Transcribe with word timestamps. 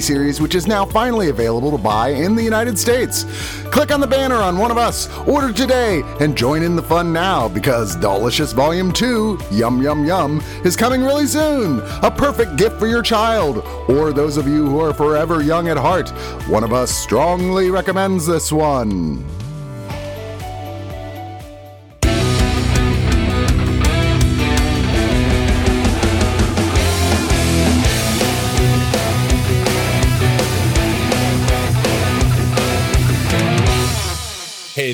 series 0.00 0.40
which 0.40 0.54
is 0.54 0.66
now 0.66 0.84
finally 0.84 1.28
available 1.28 1.70
to 1.70 1.78
buy 1.78 2.10
in 2.10 2.34
the 2.34 2.42
United 2.42 2.78
States. 2.78 3.24
Click 3.70 3.90
on 3.90 4.00
the 4.00 4.06
banner 4.06 4.36
on 4.36 4.58
One 4.58 4.70
of 4.70 4.78
Us, 4.78 5.08
order 5.26 5.52
today, 5.52 6.02
and 6.20 6.36
join 6.36 6.62
in 6.62 6.76
the 6.76 6.82
fun 6.82 7.12
now 7.12 7.48
because 7.48 7.96
Delicious 7.96 8.52
Volume 8.52 8.92
2, 8.92 9.38
Yum 9.52 9.82
Yum 9.82 10.04
Yum, 10.04 10.42
is 10.64 10.76
coming 10.76 11.02
really 11.02 11.26
soon. 11.26 11.80
A 12.02 12.10
perfect 12.10 12.56
gift 12.56 12.78
for 12.78 12.86
your 12.86 13.02
child, 13.02 13.58
or 13.88 14.12
those 14.12 14.36
of 14.36 14.46
you 14.46 14.66
who 14.66 14.80
are 14.80 14.94
forever 14.94 15.42
young 15.42 15.68
at 15.68 15.76
heart. 15.76 16.10
One 16.48 16.64
of 16.64 16.72
Us 16.72 16.90
strongly 16.90 17.70
recommends 17.70 18.26
this 18.26 18.50
one. 18.52 19.24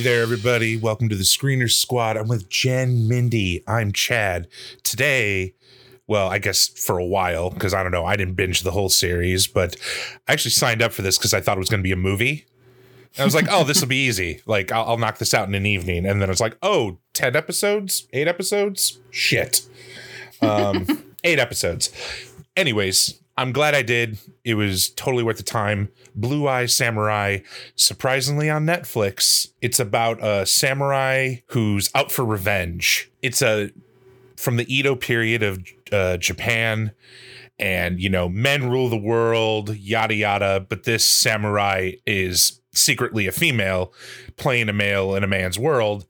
There, 0.04 0.20
everybody. 0.20 0.76
Welcome 0.76 1.08
to 1.08 1.16
the 1.16 1.22
Screener 1.22 1.70
Squad. 1.70 2.18
I'm 2.18 2.28
with 2.28 2.50
Jen 2.50 3.08
Mindy. 3.08 3.64
I'm 3.66 3.90
Chad. 3.90 4.48
Today, 4.82 5.54
well, 6.06 6.28
I 6.28 6.36
guess 6.36 6.68
for 6.68 6.98
a 6.98 7.04
while, 7.06 7.48
because 7.48 7.72
I 7.72 7.82
don't 7.82 7.90
know, 7.90 8.04
I 8.04 8.14
didn't 8.14 8.34
binge 8.34 8.60
the 8.60 8.72
whole 8.72 8.90
series, 8.90 9.46
but 9.46 9.76
I 10.28 10.34
actually 10.34 10.50
signed 10.50 10.82
up 10.82 10.92
for 10.92 11.00
this 11.00 11.16
because 11.16 11.32
I 11.32 11.40
thought 11.40 11.56
it 11.56 11.60
was 11.60 11.70
going 11.70 11.80
to 11.80 11.84
be 11.84 11.90
a 11.90 11.96
movie. 11.96 12.44
And 13.14 13.22
I 13.22 13.24
was 13.24 13.34
like, 13.34 13.46
oh, 13.50 13.64
this 13.64 13.80
will 13.80 13.88
be 13.88 14.04
easy. 14.04 14.42
Like, 14.44 14.70
I'll, 14.70 14.84
I'll 14.90 14.98
knock 14.98 15.16
this 15.16 15.32
out 15.32 15.48
in 15.48 15.54
an 15.54 15.64
evening. 15.64 16.04
And 16.04 16.20
then 16.20 16.28
it's 16.28 16.38
like, 16.38 16.58
oh, 16.60 16.98
10 17.14 17.34
episodes? 17.34 18.06
Eight 18.12 18.28
episodes? 18.28 19.00
Shit. 19.10 19.62
Um, 20.42 21.14
eight 21.24 21.38
episodes. 21.38 21.88
Anyways, 22.54 23.22
I'm 23.36 23.52
glad 23.52 23.74
I 23.74 23.82
did. 23.82 24.18
It 24.44 24.54
was 24.54 24.90
totally 24.90 25.24
worth 25.24 25.38
the 25.38 25.42
time. 25.42 25.88
Blue 26.14 26.46
Eye 26.46 26.66
Samurai, 26.66 27.38
surprisingly 27.74 28.48
on 28.48 28.64
Netflix. 28.64 29.48
It's 29.60 29.80
about 29.80 30.22
a 30.22 30.46
samurai 30.46 31.36
who's 31.48 31.90
out 31.94 32.12
for 32.12 32.24
revenge. 32.24 33.10
It's 33.22 33.42
a 33.42 33.70
from 34.36 34.56
the 34.56 34.72
Edo 34.72 34.94
period 34.94 35.42
of 35.42 35.64
uh, 35.90 36.16
Japan, 36.18 36.92
and 37.58 38.00
you 38.00 38.08
know, 38.08 38.28
men 38.28 38.70
rule 38.70 38.88
the 38.88 38.96
world, 38.96 39.74
yada 39.76 40.14
yada. 40.14 40.64
But 40.68 40.84
this 40.84 41.04
samurai 41.04 41.92
is 42.06 42.60
secretly 42.72 43.26
a 43.26 43.32
female, 43.32 43.92
playing 44.36 44.68
a 44.68 44.72
male 44.72 45.14
in 45.16 45.24
a 45.24 45.28
man's 45.28 45.58
world. 45.58 46.06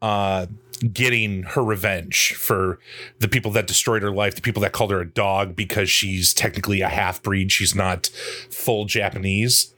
Uh, 0.00 0.46
getting 0.92 1.42
her 1.42 1.62
revenge 1.62 2.34
for 2.34 2.78
the 3.18 3.28
people 3.28 3.50
that 3.52 3.66
destroyed 3.66 4.02
her 4.02 4.10
life, 4.10 4.34
the 4.34 4.40
people 4.40 4.62
that 4.62 4.72
called 4.72 4.90
her 4.90 5.00
a 5.00 5.08
dog 5.08 5.54
because 5.54 5.90
she's 5.90 6.32
technically 6.32 6.80
a 6.80 6.88
half 6.88 7.22
breed. 7.22 7.52
She's 7.52 7.74
not 7.74 8.06
full 8.50 8.86
Japanese. 8.86 9.74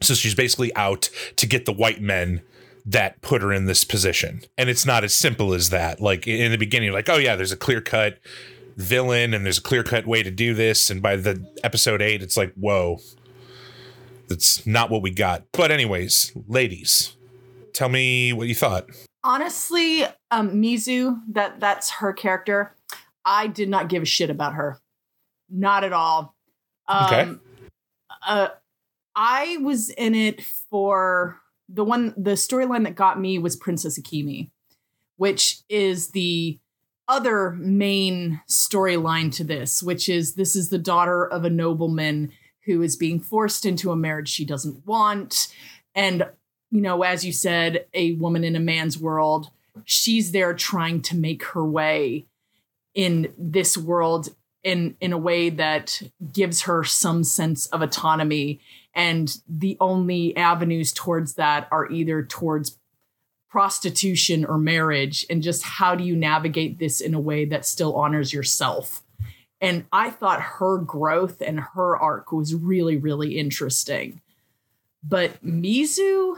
So 0.00 0.14
she's 0.14 0.34
basically 0.34 0.74
out 0.76 1.08
to 1.36 1.46
get 1.46 1.66
the 1.66 1.72
white 1.72 2.00
men 2.00 2.42
that 2.86 3.20
put 3.22 3.42
her 3.42 3.52
in 3.52 3.64
this 3.64 3.84
position. 3.84 4.42
And 4.58 4.68
it's 4.68 4.84
not 4.84 5.04
as 5.04 5.14
simple 5.14 5.54
as 5.54 5.70
that. 5.70 6.00
Like 6.00 6.28
in 6.28 6.52
the 6.52 6.58
beginning, 6.58 6.92
like, 6.92 7.08
oh 7.08 7.16
yeah, 7.16 7.34
there's 7.36 7.52
a 7.52 7.56
clear 7.56 7.80
cut 7.80 8.18
villain 8.76 9.32
and 9.34 9.44
there's 9.44 9.58
a 9.58 9.62
clear 9.62 9.82
cut 9.82 10.06
way 10.06 10.22
to 10.22 10.30
do 10.30 10.54
this. 10.54 10.90
And 10.90 11.00
by 11.00 11.16
the 11.16 11.44
episode 11.62 12.02
eight, 12.02 12.22
it's 12.22 12.36
like, 12.36 12.52
whoa, 12.54 12.98
that's 14.28 14.66
not 14.66 14.90
what 14.90 15.02
we 15.02 15.10
got. 15.10 15.44
But, 15.52 15.70
anyways, 15.70 16.32
ladies, 16.48 17.16
tell 17.72 17.88
me 17.88 18.32
what 18.32 18.48
you 18.48 18.54
thought. 18.54 18.86
Honestly, 19.24 20.04
um, 20.30 20.50
Mizu, 20.60 21.20
that 21.30 21.58
that's 21.58 21.90
her 21.90 22.12
character. 22.12 22.76
I 23.24 23.46
did 23.48 23.68
not 23.68 23.88
give 23.88 24.02
a 24.02 24.06
shit 24.06 24.30
about 24.30 24.54
her, 24.54 24.78
not 25.50 25.82
at 25.82 25.92
all. 25.92 26.36
Um, 26.86 27.06
Okay. 27.06 27.30
Uh, 28.26 28.48
I 29.16 29.58
was 29.60 29.90
in 29.90 30.14
it 30.14 30.42
for 30.42 31.40
the 31.68 31.84
one. 31.84 32.14
The 32.16 32.32
storyline 32.32 32.84
that 32.84 32.94
got 32.94 33.18
me 33.20 33.38
was 33.38 33.56
Princess 33.56 33.98
Akemi, 33.98 34.50
which 35.16 35.60
is 35.68 36.10
the 36.10 36.58
other 37.06 37.50
main 37.52 38.40
storyline 38.48 39.32
to 39.36 39.44
this, 39.44 39.82
which 39.82 40.08
is 40.08 40.34
this 40.34 40.56
is 40.56 40.70
the 40.70 40.78
daughter 40.78 41.26
of 41.26 41.44
a 41.44 41.50
nobleman 41.50 42.32
who 42.64 42.80
is 42.82 42.96
being 42.96 43.20
forced 43.20 43.66
into 43.66 43.90
a 43.90 43.96
marriage 43.96 44.28
she 44.28 44.44
doesn't 44.44 44.86
want, 44.86 45.48
and 45.94 46.26
you 46.74 46.80
know, 46.80 47.04
as 47.04 47.24
you 47.24 47.32
said, 47.32 47.86
a 47.94 48.14
woman 48.14 48.42
in 48.42 48.56
a 48.56 48.60
man's 48.60 48.98
world, 48.98 49.48
she's 49.84 50.32
there 50.32 50.52
trying 50.52 51.00
to 51.02 51.16
make 51.16 51.44
her 51.44 51.64
way 51.64 52.26
in 52.94 53.32
this 53.38 53.78
world 53.78 54.30
in 54.64 54.96
in 55.00 55.12
a 55.12 55.18
way 55.18 55.50
that 55.50 56.02
gives 56.32 56.62
her 56.62 56.82
some 56.82 57.22
sense 57.22 57.66
of 57.66 57.80
autonomy. 57.80 58.60
And 58.92 59.36
the 59.48 59.76
only 59.78 60.36
avenues 60.36 60.92
towards 60.92 61.34
that 61.34 61.68
are 61.70 61.88
either 61.92 62.24
towards 62.24 62.76
prostitution 63.48 64.44
or 64.44 64.58
marriage. 64.58 65.24
And 65.30 65.44
just 65.44 65.62
how 65.62 65.94
do 65.94 66.02
you 66.02 66.16
navigate 66.16 66.80
this 66.80 67.00
in 67.00 67.14
a 67.14 67.20
way 67.20 67.44
that 67.44 67.64
still 67.64 67.94
honors 67.94 68.32
yourself? 68.32 69.04
And 69.60 69.84
i 69.92 70.10
thought 70.10 70.40
her 70.40 70.78
growth 70.78 71.40
and 71.40 71.60
her 71.60 71.96
arc 71.96 72.32
was 72.32 72.52
really 72.52 72.96
really 72.96 73.38
interesting. 73.38 74.20
But 75.04 75.40
mizu 75.44 76.36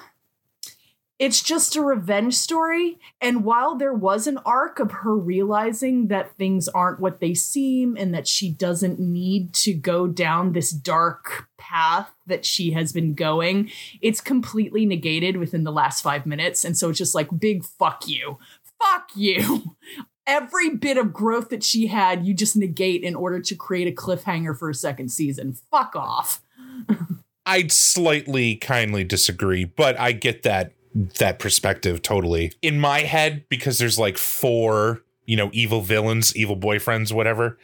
it's 1.18 1.42
just 1.42 1.76
a 1.76 1.82
revenge 1.82 2.34
story. 2.34 2.98
And 3.22 3.42
while 3.42 3.74
there 3.74 3.94
was 3.94 4.26
an 4.26 4.38
arc 4.44 4.78
of 4.78 4.90
her 4.90 5.16
realizing 5.16 6.08
that 6.08 6.36
things 6.36 6.68
aren't 6.68 7.00
what 7.00 7.20
they 7.20 7.32
seem 7.32 7.96
and 7.96 8.12
that 8.12 8.28
she 8.28 8.50
doesn't 8.50 9.00
need 9.00 9.54
to 9.54 9.72
go 9.72 10.06
down 10.06 10.52
this 10.52 10.70
dark 10.70 11.48
path 11.56 12.10
that 12.26 12.44
she 12.44 12.72
has 12.72 12.92
been 12.92 13.14
going, 13.14 13.70
it's 14.02 14.20
completely 14.20 14.84
negated 14.84 15.38
within 15.38 15.64
the 15.64 15.72
last 15.72 16.02
five 16.02 16.26
minutes. 16.26 16.64
And 16.64 16.76
so 16.76 16.90
it's 16.90 16.98
just 16.98 17.14
like, 17.14 17.28
big 17.38 17.64
fuck 17.64 18.06
you. 18.06 18.38
Fuck 18.82 19.10
you. 19.14 19.76
Every 20.26 20.70
bit 20.70 20.98
of 20.98 21.12
growth 21.12 21.48
that 21.50 21.62
she 21.62 21.86
had, 21.86 22.26
you 22.26 22.34
just 22.34 22.56
negate 22.56 23.02
in 23.02 23.14
order 23.14 23.40
to 23.40 23.54
create 23.54 23.86
a 23.86 23.92
cliffhanger 23.92 24.58
for 24.58 24.68
a 24.68 24.74
second 24.74 25.10
season. 25.10 25.56
Fuck 25.70 25.94
off. 25.96 26.42
I'd 27.46 27.70
slightly 27.70 28.56
kindly 28.56 29.04
disagree, 29.04 29.64
but 29.64 29.98
I 29.98 30.10
get 30.10 30.42
that 30.42 30.72
that 31.18 31.38
perspective 31.38 32.02
totally. 32.02 32.52
In 32.62 32.80
my 32.80 33.00
head, 33.00 33.44
because 33.48 33.78
there's 33.78 33.98
like 33.98 34.16
four, 34.16 35.02
you 35.24 35.36
know, 35.36 35.50
evil 35.52 35.82
villains, 35.82 36.34
evil 36.34 36.56
boyfriends, 36.56 37.12
whatever. 37.12 37.58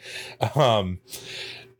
Um 0.55 0.99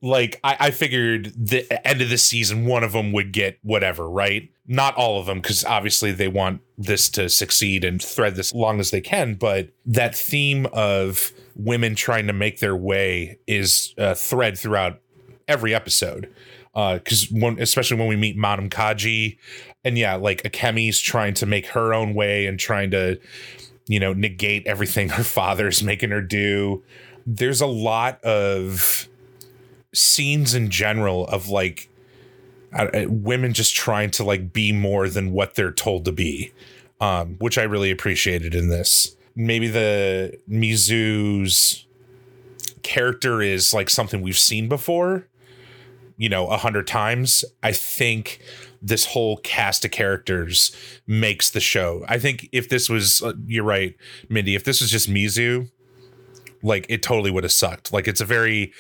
like 0.01 0.39
I, 0.44 0.57
I 0.59 0.71
figured 0.71 1.31
the 1.35 1.88
end 1.88 2.01
of 2.01 2.09
the 2.09 2.17
season, 2.17 2.65
one 2.65 2.83
of 2.83 2.91
them 2.91 3.13
would 3.13 3.31
get 3.31 3.57
whatever, 3.63 4.09
right? 4.09 4.50
Not 4.67 4.95
all 4.95 5.17
of 5.19 5.25
them, 5.27 5.39
because 5.39 5.63
obviously 5.63 6.11
they 6.11 6.27
want 6.27 6.61
this 6.77 7.09
to 7.11 7.29
succeed 7.29 7.85
and 7.85 8.01
thread 8.01 8.35
this 8.35 8.53
long 8.53 8.81
as 8.81 8.91
they 8.91 8.99
can. 8.99 9.35
But 9.35 9.69
that 9.85 10.13
theme 10.13 10.67
of 10.73 11.31
women 11.56 11.95
trying 11.95 12.27
to 12.27 12.33
make 12.33 12.59
their 12.59 12.75
way 12.75 13.39
is 13.47 13.94
a 13.97 14.13
thread 14.13 14.57
throughout 14.57 14.99
every 15.47 15.73
episode 15.73 16.29
because 16.73 17.27
when 17.31 17.61
especially 17.61 17.97
when 17.97 18.07
we 18.07 18.15
meet 18.15 18.35
Madam 18.35 18.69
Kaji, 18.69 19.37
and 19.83 19.97
yeah, 19.97 20.15
like 20.15 20.43
Akemi's 20.43 20.99
trying 20.99 21.33
to 21.35 21.45
make 21.45 21.67
her 21.67 21.93
own 21.93 22.13
way 22.13 22.47
and 22.47 22.59
trying 22.59 22.91
to 22.91 23.19
you 23.87 23.99
know, 23.99 24.13
negate 24.13 24.65
everything 24.67 25.09
her 25.09 25.23
father's 25.23 25.83
making 25.83 26.11
her 26.11 26.21
do. 26.21 26.83
There's 27.25 27.61
a 27.61 27.67
lot 27.67 28.23
of 28.23 29.07
scenes 29.93 30.53
in 30.53 30.69
general 30.69 31.27
of 31.27 31.49
like 31.49 31.89
uh, 32.73 32.87
uh, 32.93 33.05
women 33.07 33.53
just 33.53 33.75
trying 33.75 34.11
to 34.11 34.23
like 34.23 34.51
be 34.51 34.71
more 34.71 35.07
than 35.07 35.31
what 35.31 35.55
they're 35.55 35.71
told 35.71 36.05
to 36.05 36.11
be, 36.11 36.51
um, 36.99 37.35
which 37.39 37.57
I 37.57 37.63
really 37.63 37.91
appreciated 37.91 38.55
in 38.55 38.69
this. 38.69 39.15
Maybe 39.35 39.67
the 39.67 40.37
Mizu's 40.49 41.85
character 42.81 43.41
is 43.41 43.73
like 43.73 43.89
something 43.89 44.21
we've 44.21 44.37
seen 44.37 44.67
before, 44.67 45.27
you 46.23 46.29
know, 46.29 46.47
a 46.47 46.55
hundred 46.57 46.87
times. 46.87 47.43
I 47.61 47.73
think 47.73 48.39
this 48.81 49.05
whole 49.07 49.35
cast 49.43 49.83
of 49.83 49.91
characters 49.91 50.73
makes 51.05 51.49
the 51.49 51.59
show. 51.59 52.05
I 52.07 52.17
think 52.17 52.47
if 52.53 52.69
this 52.69 52.87
was, 52.87 53.21
uh, 53.21 53.33
you're 53.45 53.65
right, 53.65 53.93
Mindy, 54.29 54.55
if 54.55 54.63
this 54.63 54.79
was 54.79 54.89
just 54.89 55.09
Mizu, 55.09 55.69
like 56.61 56.85
it 56.87 57.03
totally 57.03 57.29
would 57.29 57.43
have 57.43 57.51
sucked. 57.51 57.91
Like 57.91 58.07
it's 58.07 58.21
a 58.21 58.25
very 58.25 58.71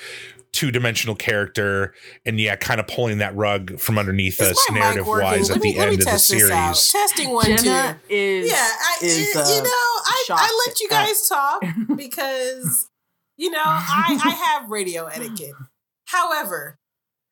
two 0.53 0.71
dimensional 0.71 1.15
character, 1.15 1.93
and 2.25 2.39
yeah, 2.39 2.55
kind 2.55 2.79
of 2.79 2.87
pulling 2.87 3.17
that 3.17 3.35
rug 3.35 3.77
from 3.77 3.97
underneath 3.97 4.39
Is 4.39 4.51
us 4.51 4.71
narrative 4.71 5.05
wise 5.05 5.49
at 5.49 5.59
me- 5.61 5.73
the 5.73 5.79
end 5.79 5.91
of 5.93 5.97
the 5.99 6.05
test 6.05 6.31
out. 6.33 6.37
series. 6.39 6.91
Testing 6.93 7.29
one, 7.31 7.45
Jenna 7.45 7.99
two. 8.07 8.15
is 8.15 8.49
yeah, 8.51 8.55
I, 8.57 8.97
is, 9.01 9.17
you, 9.35 9.41
uh, 9.41 9.49
you 9.49 9.63
know, 9.63 9.69
I, 9.69 10.25
I 10.29 10.65
let 10.67 10.79
you 10.79 10.87
at- 10.91 11.07
guys 11.07 11.27
talk 11.27 11.63
because 11.97 12.89
you 13.35 13.49
know 13.51 13.59
I 13.65 14.17
I 14.23 14.29
have 14.29 14.69
radio 14.69 15.07
etiquette. 15.07 15.55
However, 16.05 16.77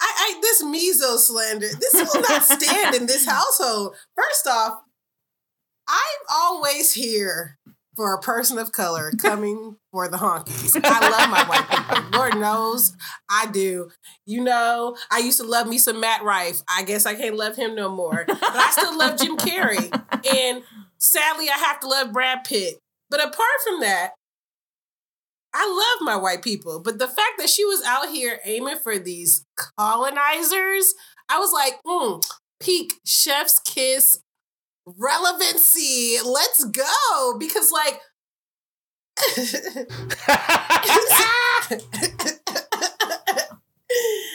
I, 0.01 0.13
I 0.18 0.39
this 0.42 0.63
Mizu 0.63 1.18
slander 1.18 1.68
this 1.68 1.94
will 1.94 2.21
not 2.30 2.44
stand 2.44 2.95
in 2.95 3.06
this 3.06 3.25
household. 3.25 3.95
First 4.15 4.48
off, 4.48 4.81
I'm 5.88 6.19
always 6.30 6.94
here 6.94 7.57
for 7.95 8.13
a 8.13 8.19
person 8.19 8.57
of 8.57 8.71
color 8.71 9.12
coming 9.19 9.75
for 9.92 10.07
the 10.07 10.18
honkies. 10.18 10.80
I 10.83 11.09
love 11.09 11.30
my 11.30 11.44
white 11.44 11.69
people. 11.69 12.19
Lord 12.19 12.38
knows 12.38 12.95
I 13.30 13.48
do. 13.51 13.89
You 14.25 14.44
know, 14.44 14.95
I 15.12 15.19
used 15.19 15.39
to 15.39 15.45
love 15.45 15.68
me 15.68 15.77
some 15.77 16.00
Matt 16.00 16.24
Rife. 16.24 16.62
I 16.69 16.83
guess 16.83 17.06
I 17.06 17.15
can't 17.15 17.36
love 17.36 17.56
him 17.56 17.75
no 17.75 17.89
more. 17.89 18.24
But 18.27 18.39
I 18.42 18.71
still 18.71 18.97
love 18.97 19.19
Jim 19.19 19.38
Carrey. 19.38 19.92
And 20.24 20.62
sadly, 21.00 21.50
I 21.50 21.57
have 21.57 21.80
to 21.80 21.88
love 21.88 22.13
Brad 22.13 22.44
Pitt. 22.44 22.77
But 23.09 23.21
apart 23.21 23.59
from 23.68 23.80
that, 23.81 24.12
I 25.53 25.68
love 25.68 26.06
my 26.06 26.15
white 26.15 26.42
people. 26.44 26.80
But 26.80 26.98
the 27.00 27.07
fact 27.07 27.33
that 27.39 27.50
she 27.50 27.65
was 27.65 27.83
out 27.86 28.09
here 28.09 28.39
aiming 28.45 28.77
for 28.77 28.98
these 28.98 29.45
colonizers, 29.77 30.94
I 31.30 31.39
was 31.39 31.51
like, 31.51 31.80
mm, 31.86 32.24
peak 32.59 32.94
chef's 33.06 33.59
kiss 33.59 34.19
relevancy. 34.86 36.18
Let's 36.24 36.63
go. 36.65 37.38
Because, 37.38 37.71
like, 37.71 38.00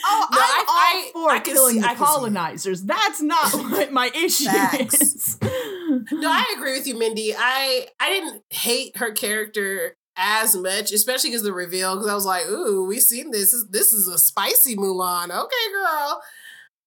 Oh, 0.09 0.27
No, 0.31 0.39
I'm 0.39 0.43
I- 0.43 0.65
all 0.69 0.77
I- 0.77 1.11
for 1.13 1.31
I 1.31 1.41
killing 1.41 1.75
see- 1.77 1.81
the 1.81 1.95
colonizers. 1.97 2.83
That's 2.83 3.21
not 3.23 3.53
what 3.55 3.91
my 3.93 4.11
issue 4.15 4.45
Facts. 4.45 5.03
is. 5.03 5.39
No, 5.41 6.31
I 6.31 6.55
agree 6.57 6.79
with 6.79 6.87
you, 6.87 6.97
Mindy. 6.99 7.35
I 7.37 7.89
I 7.99 8.11
didn't 8.11 8.43
hate 8.51 8.97
her 8.99 9.11
character 9.13 9.97
as 10.17 10.57
much, 10.57 10.93
especially 10.93 11.31
because 11.31 11.43
the 11.43 11.53
reveal. 11.53 11.95
Because 11.97 12.09
I 12.11 12.15
was 12.15 12.27
like, 12.27 12.47
"Ooh, 12.47 12.85
we 12.87 13.01
seen 13.01 13.31
this. 13.31 13.55
This 13.71 13.93
is- 13.93 14.09
a 14.09 14.19
spicy 14.19 14.77
Mulan." 14.77 15.31
Okay, 15.31 15.73
girl. 15.73 16.23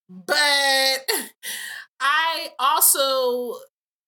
But 0.10 0.36
I 2.00 2.50
also 2.60 3.60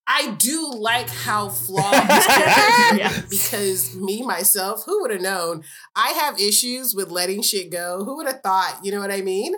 I 0.08 0.32
do 0.38 0.72
like 0.76 1.10
how 1.10 1.50
flawed 1.50 1.94
this 2.10 2.28
character 2.28 2.94
is 2.94 2.98
Yes. 2.98 3.26
because 3.30 3.96
me 3.96 4.24
myself, 4.24 4.84
who 4.86 5.02
would 5.02 5.12
have 5.12 5.22
known? 5.22 5.64
I 5.96 6.10
have 6.10 6.40
issues 6.40 6.94
with 6.96 7.12
letting 7.12 7.42
shit 7.42 7.72
go. 7.72 8.04
Who 8.04 8.18
would 8.18 8.28
have 8.28 8.42
thought? 8.42 8.80
You 8.84 8.92
know 8.92 9.00
what 9.00 9.12
I 9.12 9.22
mean? 9.22 9.54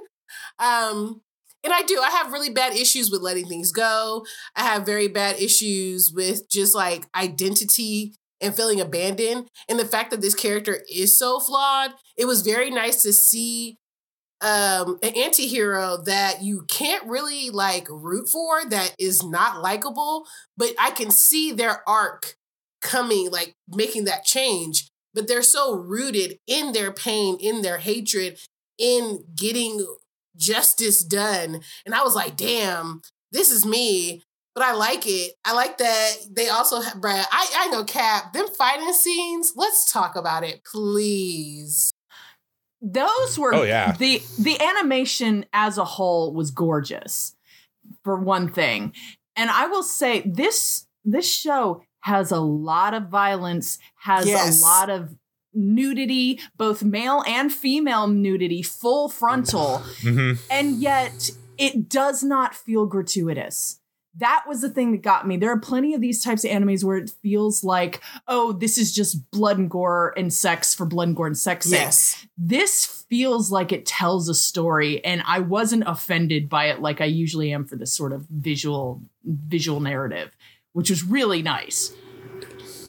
Um, 0.59 1.21
and 1.63 1.73
I 1.73 1.81
do. 1.83 1.99
I 2.01 2.09
have 2.11 2.33
really 2.33 2.49
bad 2.49 2.73
issues 2.75 3.09
with 3.09 3.21
letting 3.21 3.47
things 3.47 3.71
go. 3.71 4.25
I 4.55 4.63
have 4.63 4.85
very 4.85 5.07
bad 5.07 5.39
issues 5.39 6.11
with 6.13 6.49
just 6.49 6.75
like 6.75 7.05
identity 7.15 8.13
and 8.43 8.55
feeling 8.55 8.81
abandoned. 8.81 9.49
And 9.67 9.79
the 9.79 9.85
fact 9.85 10.11
that 10.11 10.21
this 10.21 10.35
character 10.35 10.79
is 10.93 11.17
so 11.17 11.39
flawed, 11.39 11.93
it 12.17 12.25
was 12.25 12.41
very 12.41 12.69
nice 12.69 13.01
to 13.03 13.13
see 13.13 13.77
um 14.41 14.99
an 15.01 15.13
anti-hero 15.15 15.97
that 16.05 16.43
you 16.43 16.65
can't 16.67 17.07
really 17.07 17.49
like 17.49 17.87
root 17.89 18.27
for 18.27 18.65
that 18.69 18.93
is 18.99 19.23
not 19.23 19.61
likable, 19.61 20.25
but 20.57 20.71
I 20.77 20.91
can 20.91 21.11
see 21.11 21.51
their 21.51 21.87
arc 21.87 22.35
coming, 22.81 23.31
like 23.31 23.55
making 23.69 24.03
that 24.03 24.25
change. 24.25 24.89
But 25.13 25.27
they're 25.27 25.43
so 25.43 25.75
rooted 25.75 26.39
in 26.47 26.73
their 26.73 26.91
pain, 26.91 27.37
in 27.39 27.61
their 27.61 27.77
hatred, 27.77 28.39
in 28.77 29.23
getting 29.35 29.85
justice 30.35 31.03
done. 31.03 31.61
And 31.85 31.93
I 31.95 32.03
was 32.03 32.15
like, 32.15 32.35
damn, 32.35 33.01
this 33.31 33.51
is 33.51 33.65
me. 33.65 34.23
But 34.55 34.63
I 34.65 34.73
like 34.73 35.07
it. 35.07 35.33
I 35.43 35.53
like 35.53 35.77
that 35.79 36.11
they 36.29 36.47
also 36.49 36.79
have 36.81 37.01
Brad. 37.01 37.25
I, 37.31 37.47
I 37.57 37.67
know 37.69 37.83
Cap, 37.83 38.33
them 38.33 38.47
fighting 38.47 38.93
scenes, 38.93 39.53
let's 39.55 39.91
talk 39.91 40.15
about 40.15 40.43
it, 40.43 40.63
please. 40.63 41.91
Those 42.81 43.39
were 43.39 43.55
Oh, 43.55 43.63
yeah. 43.63 43.93
the 43.93 44.21
the 44.37 44.59
animation 44.61 45.45
as 45.53 45.77
a 45.77 45.85
whole 45.85 46.33
was 46.33 46.51
gorgeous 46.51 47.35
for 48.03 48.17
one 48.17 48.51
thing. 48.51 48.93
And 49.35 49.49
I 49.49 49.67
will 49.67 49.83
say 49.83 50.21
this 50.25 50.85
this 51.05 51.27
show 51.27 51.81
has 52.01 52.31
a 52.31 52.39
lot 52.39 52.93
of 52.93 53.07
violence, 53.07 53.79
has 54.01 54.27
Yes. 54.27 54.59
a 54.61 54.65
lot 54.65 54.89
of 54.89 55.15
nudity, 55.53 56.39
both 56.57 56.83
male 56.83 57.23
and 57.25 57.51
female 57.51 58.07
nudity, 58.07 58.61
full 58.61 59.07
frontal. 59.09 59.77
hmm 60.01 60.33
and 60.51 60.75
yet 60.81 61.31
it 61.57 61.87
does 61.89 62.21
not 62.23 62.53
feel 62.53 62.85
gratuitous. 62.85 63.79
That 64.17 64.43
was 64.47 64.61
the 64.61 64.69
thing 64.69 64.91
that 64.91 65.01
got 65.01 65.27
me. 65.27 65.37
There 65.37 65.51
are 65.51 65.59
plenty 65.59 65.95
of 65.95 66.01
these 66.01 66.23
types 66.23 66.45
of 66.45 66.51
animes 66.51 66.83
where 66.83 66.97
it 66.97 67.11
feels 67.23 67.63
like, 67.63 68.01
oh, 68.27 68.53
this 68.53 68.77
is 68.77 68.93
just 68.93 69.31
blood 69.31 69.57
and 69.57 69.69
gore 69.69 70.13
and 70.15 70.31
sex 70.31 70.75
for 70.75 70.85
blood 70.85 71.07
and 71.07 71.17
gore 71.17 71.25
and 71.25 71.37
sex 71.37 71.65
sake. 71.67 71.79
Yes. 71.79 72.27
This 72.37 73.05
feels 73.09 73.51
like 73.51 73.71
it 73.71 73.85
tells 73.87 74.29
a 74.29 74.35
story, 74.35 75.03
and 75.03 75.23
I 75.25 75.39
wasn't 75.39 75.83
offended 75.87 76.47
by 76.47 76.65
it 76.65 76.79
like 76.79 77.01
I 77.01 77.05
usually 77.05 77.51
am 77.51 77.65
for 77.65 77.75
this 77.75 77.93
sort 77.93 78.13
of 78.13 78.27
visual 78.29 79.01
visual 79.25 79.79
narrative, 79.79 80.35
which 80.73 80.89
was 80.89 81.03
really 81.03 81.41
nice. 81.41 81.93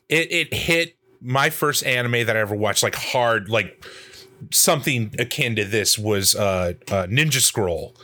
It 0.09 0.31
it 0.31 0.55
hit 0.55 0.97
my 1.21 1.49
first 1.49 1.85
anime 1.87 2.27
that 2.27 2.37
I 2.37 2.41
ever 2.41 2.55
watched 2.55 2.83
like 2.83 2.97
hard, 2.97 3.49
like 3.49 3.83
something 4.51 5.15
akin 5.19 5.57
to 5.57 5.65
this 5.65 5.99
was 5.99 6.35
uh, 6.35 6.75
uh 6.89 7.07
Ninja 7.07 7.41
Scroll, 7.41 7.97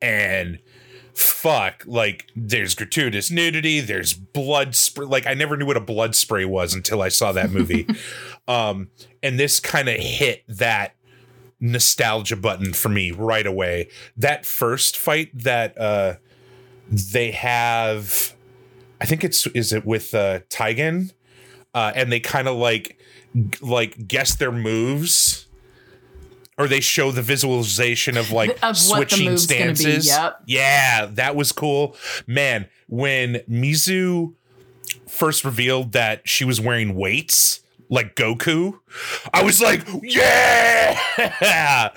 and 0.00 0.60
fuck, 1.20 1.84
like 1.86 2.26
there's 2.34 2.74
gratuitous 2.74 3.30
nudity, 3.30 3.80
there's 3.80 4.14
blood 4.14 4.74
spray. 4.74 5.06
Like 5.06 5.26
I 5.26 5.34
never 5.34 5.56
knew 5.56 5.66
what 5.66 5.76
a 5.76 5.80
blood 5.80 6.14
spray 6.14 6.44
was 6.44 6.74
until 6.74 7.02
I 7.02 7.08
saw 7.08 7.32
that 7.32 7.50
movie. 7.50 7.86
um, 8.48 8.90
and 9.22 9.38
this 9.38 9.60
kind 9.60 9.88
of 9.88 9.96
hit 9.96 10.44
that 10.48 10.94
nostalgia 11.60 12.36
button 12.36 12.72
for 12.72 12.88
me 12.88 13.10
right 13.10 13.46
away. 13.46 13.88
That 14.16 14.46
first 14.46 14.96
fight 14.96 15.30
that 15.34 15.78
uh 15.78 16.14
they 16.90 17.30
have 17.32 18.34
I 19.00 19.04
think 19.04 19.22
it's 19.22 19.46
is 19.48 19.72
it 19.72 19.84
with 19.84 20.14
uh 20.14 20.40
Taigen? 20.48 21.12
Uh 21.74 21.92
and 21.94 22.10
they 22.10 22.20
kind 22.20 22.48
of 22.48 22.56
like 22.56 22.98
like 23.60 24.08
guess 24.08 24.34
their 24.34 24.52
moves 24.52 25.46
or 26.60 26.68
they 26.68 26.80
show 26.80 27.10
the 27.10 27.22
visualization 27.22 28.18
of 28.18 28.30
like 28.30 28.58
Of 28.62 28.76
switching 28.76 29.24
move's 29.30 29.46
gonna 29.46 29.70
be, 29.70 29.74
stances. 29.76 30.06
yep. 30.06 30.40
Yeah, 30.46 31.06
that 31.06 31.34
was 31.34 31.52
cool. 31.52 31.96
Man, 32.26 32.68
when 32.86 33.36
Mizu 33.48 34.34
first 35.08 35.42
revealed 35.44 35.92
that 35.92 36.28
she 36.28 36.44
was 36.44 36.60
wearing 36.60 36.94
weights 36.94 37.60
like 37.90 38.14
Goku, 38.14 38.78
I 39.34 39.42
was 39.42 39.60
like, 39.60 39.84
yeah! 40.02 40.96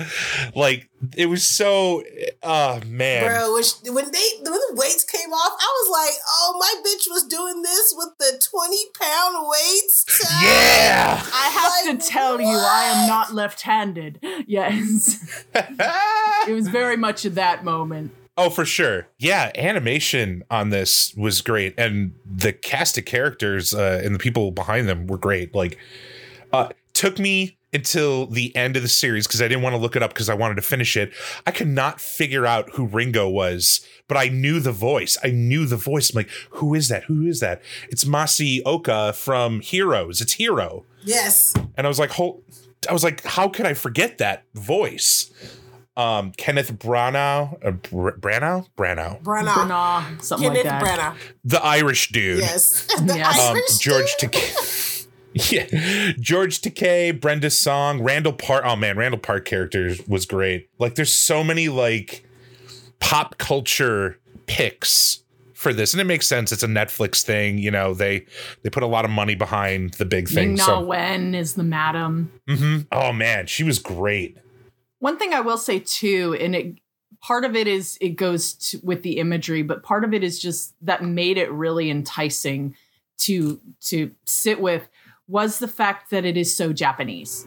like 0.55 0.89
it 1.15 1.27
was 1.27 1.45
so 1.45 2.03
oh 2.41 2.81
man. 2.87 3.25
Bro, 3.25 3.53
when, 3.53 3.93
when 3.95 4.11
they 4.11 4.29
when 4.41 4.53
the 4.53 4.73
weights 4.75 5.03
came 5.03 5.31
off, 5.31 5.53
I 5.59 5.81
was 5.81 5.91
like, 5.91 6.15
oh, 6.27 6.57
my 6.59 6.81
bitch 6.81 7.07
was 7.09 7.25
doing 7.27 7.61
this 7.61 7.93
with 7.95 8.09
the 8.19 8.41
20 8.51 8.77
pound 8.99 9.47
weights. 9.49 10.05
child. 10.05 10.43
Yeah. 10.43 11.21
I 11.33 11.47
have 11.49 11.87
Like, 11.95 11.99
to 11.99 12.07
tell 12.09 12.41
you, 12.41 12.47
I 12.47 12.83
am 12.95 13.07
not 13.07 13.33
left-handed. 13.33 14.19
Yes, 14.47 15.43
it 15.55 16.53
was 16.53 16.67
very 16.67 16.97
much 16.97 17.25
at 17.25 17.35
that 17.35 17.63
moment. 17.63 18.11
Oh, 18.35 18.49
for 18.49 18.65
sure. 18.65 19.07
Yeah, 19.19 19.51
animation 19.55 20.43
on 20.49 20.69
this 20.69 21.13
was 21.15 21.41
great, 21.41 21.75
and 21.77 22.13
the 22.25 22.51
cast 22.51 22.97
of 22.97 23.05
characters 23.05 23.73
uh, 23.73 24.01
and 24.03 24.15
the 24.15 24.19
people 24.19 24.51
behind 24.51 24.89
them 24.89 25.05
were 25.05 25.19
great. 25.19 25.53
Like, 25.53 25.77
uh, 26.51 26.69
took 26.93 27.19
me 27.19 27.57
until 27.73 28.27
the 28.27 28.55
end 28.55 28.75
of 28.75 28.83
the 28.83 28.87
series 28.87 29.25
because 29.27 29.41
I 29.41 29.47
didn't 29.47 29.63
want 29.63 29.73
to 29.73 29.81
look 29.81 29.95
it 29.95 30.03
up 30.03 30.11
because 30.11 30.29
I 30.29 30.35
wanted 30.35 30.55
to 30.55 30.61
finish 30.61 30.95
it. 30.95 31.11
I 31.45 31.51
could 31.51 31.67
not 31.67 31.99
figure 31.99 32.45
out 32.45 32.69
who 32.73 32.85
Ringo 32.85 33.27
was, 33.27 33.85
but 34.07 34.15
I 34.15 34.27
knew 34.27 34.59
the 34.59 34.71
voice. 34.71 35.17
I 35.23 35.29
knew 35.29 35.65
the 35.65 35.77
voice. 35.77 36.11
I'm 36.11 36.17
like, 36.17 36.29
who 36.51 36.73
is 36.73 36.89
that? 36.89 37.05
Who 37.05 37.25
is 37.25 37.39
that? 37.39 37.61
It's 37.89 38.03
Masi 38.03 38.61
Oka 38.65 39.13
from 39.13 39.59
Heroes. 39.61 40.21
It's 40.21 40.33
Hero. 40.33 40.85
Yes. 41.03 41.53
And 41.75 41.87
I 41.87 41.87
was 41.87 41.99
like, 41.99 42.11
hold, 42.11 42.43
I 42.87 42.93
was 42.93 43.03
like, 43.03 43.23
how 43.23 43.47
could 43.47 43.65
I 43.65 43.73
forget 43.73 44.19
that 44.19 44.43
voice? 44.53 45.31
Um, 45.95 46.31
Kenneth 46.37 46.73
Branagh, 46.73 47.63
uh, 47.63 47.71
Br- 47.71 48.11
Branagh, 48.19 48.67
Branagh, 48.75 49.21
Branagh. 49.21 49.21
Branagh, 49.67 50.21
something 50.23 50.47
Kenneth 50.49 50.65
like 50.65 50.83
that. 50.83 51.15
Branagh. 51.15 51.17
the 51.43 51.63
Irish 51.63 52.11
dude. 52.11 52.39
Yes. 52.39 52.87
The 52.99 53.15
Yes. 53.15 53.39
um, 53.39 53.55
Irish 53.57 53.77
George 53.77 54.11
dude. 54.19 54.31
Takei. 54.31 55.07
yeah, 55.51 56.11
George 56.19 56.61
Takei, 56.61 57.19
Brenda 57.19 57.49
Song, 57.51 58.01
Randall 58.01 58.33
Park. 58.33 58.63
Oh 58.65 58.75
man, 58.75 58.97
Randall 58.97 59.19
Park 59.19 59.45
character 59.45 59.93
was 60.07 60.25
great. 60.25 60.69
Like, 60.79 60.95
there's 60.95 61.13
so 61.13 61.43
many 61.43 61.69
like 61.69 62.25
pop 62.99 63.37
culture 63.37 64.19
picks 64.47 65.23
for 65.53 65.73
this, 65.73 65.93
and 65.93 66.01
it 66.01 66.05
makes 66.05 66.27
sense. 66.27 66.51
It's 66.51 66.63
a 66.63 66.67
Netflix 66.67 67.21
thing. 67.23 67.57
You 67.57 67.71
know, 67.71 67.93
they 67.93 68.25
they 68.63 68.69
put 68.69 68.83
a 68.83 68.87
lot 68.87 69.05
of 69.05 69.11
money 69.11 69.35
behind 69.35 69.93
the 69.95 70.05
big 70.05 70.27
thing. 70.27 70.49
Ming 70.49 70.55
Na 70.55 70.65
So, 70.65 70.81
Wen 70.81 71.33
is 71.35 71.53
the 71.53 71.63
madam. 71.63 72.31
Mhm. 72.49 72.87
oh 72.91 73.11
man, 73.13 73.45
she 73.47 73.63
was 73.63 73.77
great. 73.79 74.37
One 75.03 75.17
thing 75.17 75.33
I 75.33 75.41
will 75.41 75.57
say 75.57 75.79
too, 75.79 76.37
and 76.39 76.55
it 76.55 76.75
part 77.21 77.43
of 77.43 77.57
it 77.57 77.67
is 77.67 77.97
it 77.99 78.11
goes 78.11 78.53
to, 78.53 78.79
with 78.83 79.03
the 79.03 79.17
imagery, 79.17 79.61
but 79.61 79.83
part 79.83 80.05
of 80.05 80.13
it 80.13 80.23
is 80.23 80.39
just 80.39 80.75
that 80.81 81.03
made 81.03 81.37
it 81.37 81.51
really 81.51 81.89
enticing 81.89 82.73
to 83.17 83.59
to 83.81 84.11
sit 84.23 84.61
with 84.61 84.87
was 85.27 85.59
the 85.59 85.67
fact 85.67 86.09
that 86.11 86.23
it 86.23 86.37
is 86.37 86.55
so 86.55 86.71
Japanese. 86.71 87.45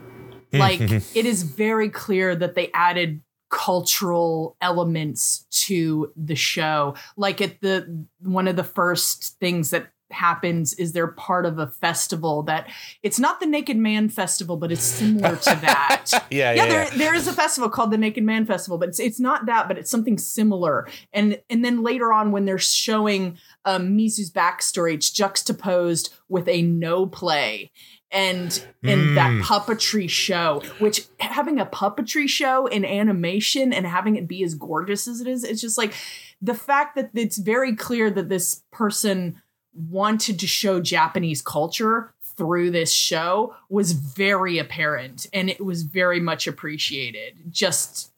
Mm. 0.52 0.58
Like 0.58 0.80
it 1.16 1.24
is 1.24 1.44
very 1.44 1.88
clear 1.88 2.36
that 2.36 2.56
they 2.56 2.70
added 2.74 3.22
cultural 3.48 4.58
elements 4.60 5.46
to 5.50 6.12
the 6.14 6.36
show. 6.36 6.94
Like 7.16 7.40
at 7.40 7.62
the 7.62 8.04
one 8.20 8.48
of 8.48 8.56
the 8.56 8.64
first 8.64 9.38
things 9.40 9.70
that 9.70 9.92
happens 10.10 10.72
is 10.74 10.92
they're 10.92 11.06
part 11.08 11.44
of 11.46 11.58
a 11.58 11.66
festival 11.66 12.42
that 12.44 12.68
it's 13.02 13.18
not 13.18 13.40
the 13.40 13.46
Naked 13.46 13.76
Man 13.76 14.08
Festival, 14.08 14.56
but 14.56 14.70
it's 14.72 14.82
similar 14.82 15.36
to 15.36 15.44
that. 15.62 16.06
yeah, 16.12 16.20
yeah, 16.30 16.52
yeah, 16.52 16.64
yeah. 16.64 16.68
there, 16.68 16.90
there 16.98 17.14
is 17.14 17.26
a 17.26 17.32
festival 17.32 17.68
called 17.68 17.90
the 17.90 17.98
Naked 17.98 18.24
Man 18.24 18.46
Festival, 18.46 18.78
but 18.78 18.88
it's 18.88 19.00
it's 19.00 19.20
not 19.20 19.46
that, 19.46 19.68
but 19.68 19.78
it's 19.78 19.90
something 19.90 20.18
similar. 20.18 20.88
And 21.12 21.40
and 21.50 21.64
then 21.64 21.82
later 21.82 22.12
on, 22.12 22.32
when 22.32 22.44
they're 22.44 22.58
showing 22.58 23.38
um, 23.64 23.96
Mizu's 23.96 24.30
backstory, 24.30 24.94
it's 24.94 25.10
juxtaposed 25.10 26.14
with 26.28 26.48
a 26.48 26.62
no 26.62 27.06
play 27.06 27.70
and 28.12 28.64
in 28.84 29.16
that 29.16 29.30
Mm. 29.32 29.42
puppetry 29.42 30.08
show. 30.08 30.62
Which 30.78 31.06
having 31.18 31.58
a 31.58 31.66
puppetry 31.66 32.28
show 32.28 32.66
in 32.66 32.84
animation 32.84 33.72
and 33.72 33.84
having 33.84 34.14
it 34.16 34.28
be 34.28 34.44
as 34.44 34.54
gorgeous 34.54 35.08
as 35.08 35.20
it 35.20 35.26
is, 35.26 35.42
it's 35.42 35.60
just 35.60 35.76
like 35.76 35.92
the 36.40 36.54
fact 36.54 36.94
that 36.94 37.10
it's 37.14 37.36
very 37.38 37.74
clear 37.74 38.08
that 38.10 38.28
this 38.28 38.62
person 38.70 39.42
wanted 39.76 40.38
to 40.40 40.46
show 40.46 40.80
Japanese 40.80 41.42
culture 41.42 42.12
through 42.36 42.70
this 42.70 42.92
show 42.92 43.54
was 43.70 43.92
very 43.92 44.58
apparent 44.58 45.26
and 45.32 45.48
it 45.48 45.64
was 45.64 45.82
very 45.84 46.20
much 46.20 46.46
appreciated. 46.46 47.34
Just 47.50 48.12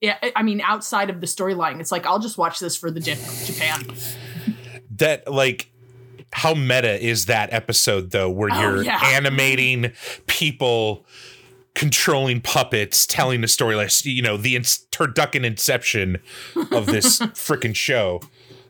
yeah, 0.00 0.16
I 0.36 0.42
mean, 0.44 0.60
outside 0.60 1.10
of 1.10 1.20
the 1.20 1.26
storyline, 1.26 1.80
it's 1.80 1.90
like 1.92 2.06
I'll 2.06 2.20
just 2.20 2.38
watch 2.38 2.60
this 2.60 2.76
for 2.76 2.90
the 2.90 3.00
Jap- 3.00 3.46
Japan. 3.46 3.84
that 4.96 5.30
like 5.30 5.70
how 6.32 6.54
meta 6.54 7.02
is 7.04 7.26
that 7.26 7.52
episode 7.52 8.10
though 8.10 8.28
where 8.30 8.50
Oh, 8.52 8.60
you're 8.60 8.82
yeah. 8.84 9.00
animating 9.02 9.92
people 10.26 11.04
controlling 11.74 12.40
puppets 12.40 13.06
telling 13.06 13.40
the 13.40 13.46
story 13.48 13.76
like 13.76 13.90
you 14.04 14.20
know 14.20 14.36
the 14.36 14.56
turducken 14.56 15.44
inception 15.44 16.18
of 16.72 16.86
this 16.86 17.18
freaking 17.34 17.74
show 17.74 18.20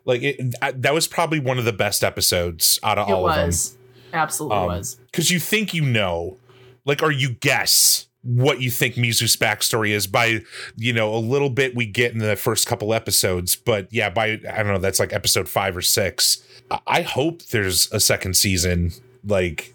like 0.09 0.23
it, 0.25 0.55
I- 0.61 0.73
that 0.73 0.93
was 0.93 1.07
probably 1.07 1.39
one 1.39 1.59
of 1.59 1.65
the 1.65 1.73
best 1.73 2.03
episodes 2.03 2.81
out 2.83 2.99
of 2.99 3.09
It 3.09 3.13
all 3.13 3.29
of 3.29 3.35
them 3.37 3.45
It 3.45 3.47
was 3.47 3.77
absolutely 4.13 4.59
Um, 4.59 4.67
was. 4.67 4.97
because 5.13 5.31
you 5.31 5.39
think 5.39 5.73
you 5.75 5.83
know, 5.83 6.39
like, 6.85 7.03
or 7.03 7.13
you 7.13 7.31
guess 7.35 8.07
what 8.23 8.61
you 8.61 8.71
think 8.71 8.97
Mizu's 8.97 9.37
backstory 9.37 9.91
is 9.91 10.07
by, 10.09 10.41
you 10.77 10.93
know, 10.93 11.15
a 11.15 11.19
little 11.21 11.51
bit 11.51 11.77
we 11.77 11.87
get 11.87 12.13
in 12.13 12.19
the 12.19 12.35
first 12.35 12.67
couple 12.67 12.93
episodes. 12.93 13.55
But 13.55 13.87
yeah, 13.93 14.11
by, 14.11 14.41
I 14.51 14.63
don't 14.63 14.67
know, 14.69 14.79
that's 14.79 14.99
like 14.99 15.13
episode 15.13 15.49
five 15.49 15.77
or 15.77 15.83
six. 15.83 16.43
I- 16.71 16.81
I 16.87 17.03
hope 17.03 17.43
there's 17.47 17.91
a 17.93 18.01
second 18.01 18.35
season. 18.37 18.93
Like, 19.25 19.73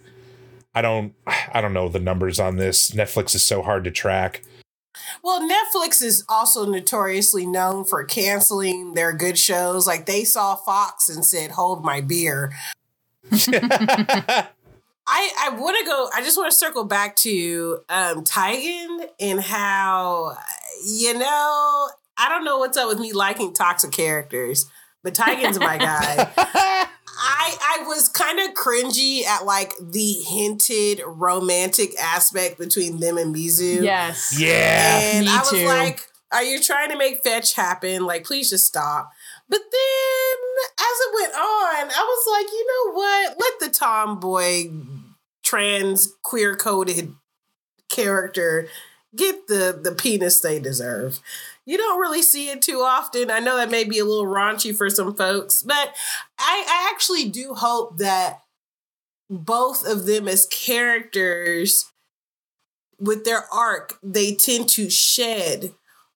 I 0.75 0.81
don't, 0.81 1.13
I 1.53 1.61
don't 1.61 1.73
know 1.73 1.87
the 1.89 1.99
numbers 1.99 2.39
on 2.39 2.57
this. 2.57 2.91
Netflix 2.91 3.33
is 3.35 3.43
so 3.45 3.61
hard 3.61 3.83
to 3.85 3.91
track. 3.91 4.41
Well, 5.23 5.47
Netflix 5.47 6.01
is 6.01 6.23
also 6.29 6.65
notoriously 6.65 7.45
known 7.45 7.85
for 7.85 8.03
canceling 8.03 8.93
their 8.93 9.13
good 9.13 9.37
shows. 9.37 9.87
Like 9.87 10.05
they 10.05 10.23
saw 10.23 10.55
Fox 10.55 11.09
and 11.09 11.25
said, 11.25 11.51
"Hold 11.51 11.83
my 11.83 12.01
beer." 12.01 12.53
I 13.31 14.49
I 15.07 15.49
want 15.57 15.77
to 15.79 15.85
go. 15.85 16.09
I 16.13 16.21
just 16.21 16.37
want 16.37 16.51
to 16.51 16.57
circle 16.57 16.85
back 16.85 17.15
to 17.17 17.79
um 17.89 18.23
Taigen 18.23 19.07
and 19.19 19.41
how 19.41 20.37
you 20.85 21.17
know 21.17 21.89
I 22.17 22.29
don't 22.29 22.45
know 22.45 22.59
what's 22.59 22.77
up 22.77 22.87
with 22.87 22.99
me 22.99 23.13
liking 23.13 23.53
toxic 23.53 23.91
characters, 23.91 24.65
but 25.03 25.13
Taigen's 25.13 25.59
my 25.59 25.77
guy. 25.77 26.87
I 27.23 27.79
I 27.79 27.87
was 27.87 28.09
kind 28.09 28.39
of 28.39 28.53
cringy 28.53 29.23
at 29.23 29.45
like 29.45 29.73
the 29.79 30.13
hinted 30.27 31.01
romantic 31.05 31.97
aspect 31.99 32.59
between 32.59 32.99
them 32.99 33.17
and 33.17 33.33
Mizu. 33.33 33.81
Yes. 33.81 34.37
yeah. 34.37 34.99
And 35.01 35.25
Me 35.25 35.31
I 35.31 35.39
was 35.39 35.49
too. 35.49 35.65
like, 35.65 36.07
are 36.31 36.43
you 36.43 36.61
trying 36.61 36.89
to 36.89 36.97
make 36.97 37.23
fetch 37.23 37.53
happen? 37.53 38.05
Like, 38.05 38.25
please 38.25 38.49
just 38.49 38.67
stop. 38.67 39.11
But 39.47 39.61
then 39.71 40.35
as 40.77 40.99
it 40.99 41.13
went 41.21 41.33
on, 41.35 41.91
I 41.91 42.03
was 42.03 42.43
like, 42.43 42.51
you 42.51 42.67
know 42.67 42.93
what? 42.93 43.37
Let 43.39 43.59
the 43.59 43.69
tomboy 43.69 44.71
trans 45.43 46.13
queer 46.23 46.55
coded 46.55 47.13
character 47.89 48.67
get 49.15 49.47
the 49.47 49.79
the 49.81 49.93
penis 49.93 50.39
they 50.39 50.59
deserve. 50.59 51.19
You 51.65 51.77
don't 51.77 51.99
really 51.99 52.21
see 52.21 52.49
it 52.49 52.61
too 52.61 52.79
often. 52.79 53.31
I 53.31 53.39
know 53.39 53.55
that 53.55 53.71
may 53.71 53.83
be 53.83 53.99
a 53.99 54.05
little 54.05 54.25
raunchy 54.25 54.75
for 54.75 54.89
some 54.89 55.15
folks, 55.15 55.61
but 55.61 55.95
I, 56.37 56.65
I 56.67 56.89
actually 56.91 57.29
do 57.29 57.53
hope 57.53 57.97
that 57.99 58.41
both 59.29 59.85
of 59.87 60.05
them 60.05 60.27
as 60.27 60.45
characters 60.47 61.85
with 62.99 63.23
their 63.23 63.45
arc, 63.53 63.97
they 64.03 64.35
tend 64.35 64.69
to 64.69 64.89
shed 64.89 65.73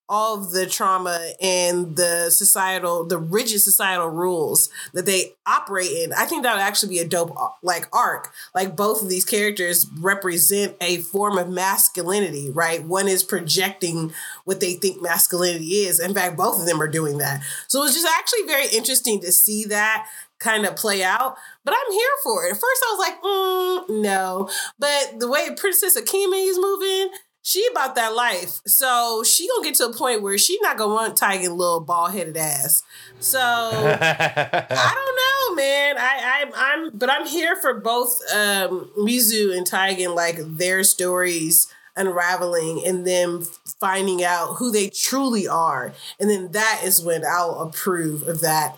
all 0.09 0.39
of 0.39 0.51
the 0.51 0.65
trauma 0.65 1.33
and 1.41 1.95
the 1.95 2.29
societal, 2.29 3.05
the 3.05 3.17
rigid 3.17 3.61
societal 3.61 4.07
rules 4.07 4.69
that 4.93 5.05
they 5.05 5.33
operate 5.45 5.91
in. 5.91 6.13
I 6.13 6.25
think 6.25 6.43
that 6.43 6.53
would 6.53 6.61
actually 6.61 6.89
be 6.89 6.99
a 6.99 7.07
dope 7.07 7.35
like 7.61 7.87
arc. 7.93 8.31
Like 8.55 8.75
both 8.75 9.01
of 9.01 9.09
these 9.09 9.25
characters 9.25 9.85
represent 9.99 10.75
a 10.79 10.97
form 10.97 11.37
of 11.37 11.49
masculinity, 11.49 12.49
right? 12.49 12.83
One 12.83 13.07
is 13.07 13.23
projecting 13.23 14.13
what 14.45 14.59
they 14.59 14.73
think 14.73 15.01
masculinity 15.01 15.85
is. 15.85 15.99
In 15.99 16.13
fact, 16.13 16.37
both 16.37 16.59
of 16.59 16.65
them 16.65 16.81
are 16.81 16.87
doing 16.87 17.17
that. 17.17 17.41
So 17.67 17.83
it's 17.83 17.93
just 17.93 18.07
actually 18.17 18.43
very 18.47 18.67
interesting 18.67 19.19
to 19.21 19.31
see 19.31 19.65
that 19.65 20.07
kind 20.39 20.65
of 20.65 20.75
play 20.75 21.03
out. 21.03 21.35
But 21.63 21.73
I'm 21.73 21.91
here 21.91 22.09
for 22.23 22.45
it. 22.45 22.51
At 22.51 22.55
first, 22.55 22.83
I 22.85 22.95
was 22.95 22.99
like, 22.99 23.21
mm, 23.21 24.01
no. 24.01 24.49
But 24.79 25.19
the 25.19 25.27
way 25.27 25.49
Princess 25.55 25.99
Akemi 25.99 26.47
is 26.47 26.57
moving, 26.57 27.09
she 27.47 27.65
about 27.71 27.95
that 27.95 28.13
life. 28.13 28.59
So 28.67 29.23
she 29.23 29.47
gonna 29.47 29.63
get 29.63 29.75
to 29.75 29.85
a 29.85 29.93
point 29.93 30.21
where 30.21 30.37
she 30.37 30.59
not 30.61 30.75
gonna 30.75 30.93
want 30.93 31.15
Tiger 31.15 31.47
little 31.47 31.79
bald 31.79 32.11
headed 32.11 32.35
ass. 32.35 32.83
So 33.19 33.39
I 33.39 34.93
don't 34.93 35.55
know, 35.55 35.55
man. 35.55 35.95
I, 35.97 36.19
I 36.25 36.51
I'm 36.53 36.89
but 36.97 37.09
I'm 37.09 37.25
here 37.25 37.55
for 37.55 37.79
both 37.79 38.19
um 38.33 38.91
Mizu 38.97 39.55
and 39.55 39.65
Taigen, 39.65 40.13
like 40.13 40.35
their 40.39 40.83
stories 40.83 41.71
unraveling 41.95 42.83
and 42.85 43.07
them 43.07 43.47
finding 43.79 44.25
out 44.25 44.55
who 44.55 44.69
they 44.69 44.89
truly 44.89 45.47
are. 45.47 45.93
And 46.19 46.29
then 46.29 46.51
that 46.51 46.81
is 46.83 47.01
when 47.01 47.23
I'll 47.25 47.61
approve 47.61 48.23
of 48.23 48.41
that 48.41 48.77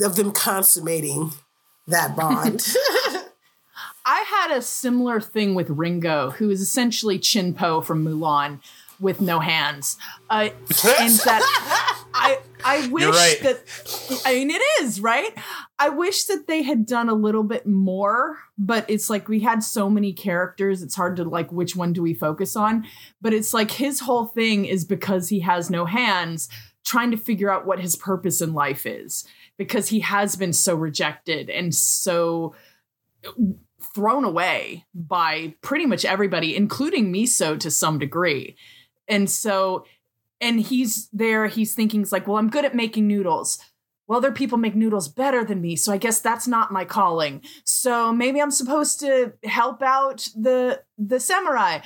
of 0.00 0.14
them 0.14 0.30
consummating 0.30 1.32
that 1.88 2.14
bond. 2.14 2.64
I 4.10 4.24
had 4.26 4.56
a 4.56 4.62
similar 4.62 5.20
thing 5.20 5.54
with 5.54 5.68
Ringo, 5.68 6.30
who 6.30 6.48
is 6.48 6.62
essentially 6.62 7.18
Chien-Po 7.18 7.82
from 7.82 8.06
Mulan 8.06 8.60
with 8.98 9.20
no 9.20 9.38
hands. 9.38 9.98
Uh, 10.30 10.48
and 10.48 11.12
that 11.20 12.06
I 12.14 12.38
I 12.64 12.88
wish 12.88 13.04
right. 13.04 13.38
that 13.42 14.22
I 14.24 14.34
mean 14.36 14.50
it 14.50 14.62
is, 14.80 14.98
right? 14.98 15.36
I 15.78 15.90
wish 15.90 16.24
that 16.24 16.46
they 16.46 16.62
had 16.62 16.86
done 16.86 17.10
a 17.10 17.14
little 17.14 17.42
bit 17.42 17.66
more, 17.66 18.38
but 18.56 18.86
it's 18.88 19.10
like 19.10 19.28
we 19.28 19.40
had 19.40 19.62
so 19.62 19.90
many 19.90 20.14
characters, 20.14 20.82
it's 20.82 20.96
hard 20.96 21.16
to 21.16 21.24
like 21.24 21.52
which 21.52 21.76
one 21.76 21.92
do 21.92 22.00
we 22.00 22.14
focus 22.14 22.56
on? 22.56 22.86
But 23.20 23.34
it's 23.34 23.52
like 23.52 23.72
his 23.72 24.00
whole 24.00 24.24
thing 24.24 24.64
is 24.64 24.86
because 24.86 25.28
he 25.28 25.40
has 25.40 25.68
no 25.68 25.84
hands, 25.84 26.48
trying 26.82 27.10
to 27.10 27.18
figure 27.18 27.50
out 27.50 27.66
what 27.66 27.78
his 27.78 27.94
purpose 27.94 28.40
in 28.40 28.54
life 28.54 28.86
is 28.86 29.26
because 29.58 29.88
he 29.88 30.00
has 30.00 30.34
been 30.34 30.54
so 30.54 30.74
rejected 30.74 31.50
and 31.50 31.74
so 31.74 32.54
thrown 33.94 34.24
away 34.24 34.84
by 34.94 35.54
pretty 35.62 35.86
much 35.86 36.04
everybody, 36.04 36.56
including 36.56 37.12
Mizu 37.12 37.58
to 37.60 37.70
some 37.70 37.98
degree. 37.98 38.56
And 39.06 39.30
so, 39.30 39.84
and 40.40 40.60
he's 40.60 41.08
there, 41.12 41.46
he's 41.46 41.74
thinking, 41.74 42.00
he's 42.00 42.12
like, 42.12 42.26
well, 42.26 42.36
I'm 42.36 42.50
good 42.50 42.64
at 42.64 42.74
making 42.74 43.06
noodles. 43.06 43.58
Well, 44.06 44.18
other 44.18 44.32
people 44.32 44.56
make 44.56 44.74
noodles 44.74 45.08
better 45.08 45.44
than 45.44 45.60
me, 45.60 45.76
so 45.76 45.92
I 45.92 45.98
guess 45.98 46.20
that's 46.20 46.48
not 46.48 46.72
my 46.72 46.86
calling. 46.86 47.42
So 47.64 48.10
maybe 48.10 48.40
I'm 48.40 48.50
supposed 48.50 49.00
to 49.00 49.34
help 49.44 49.82
out 49.82 50.26
the 50.34 50.82
the 50.96 51.20
samurai 51.20 51.80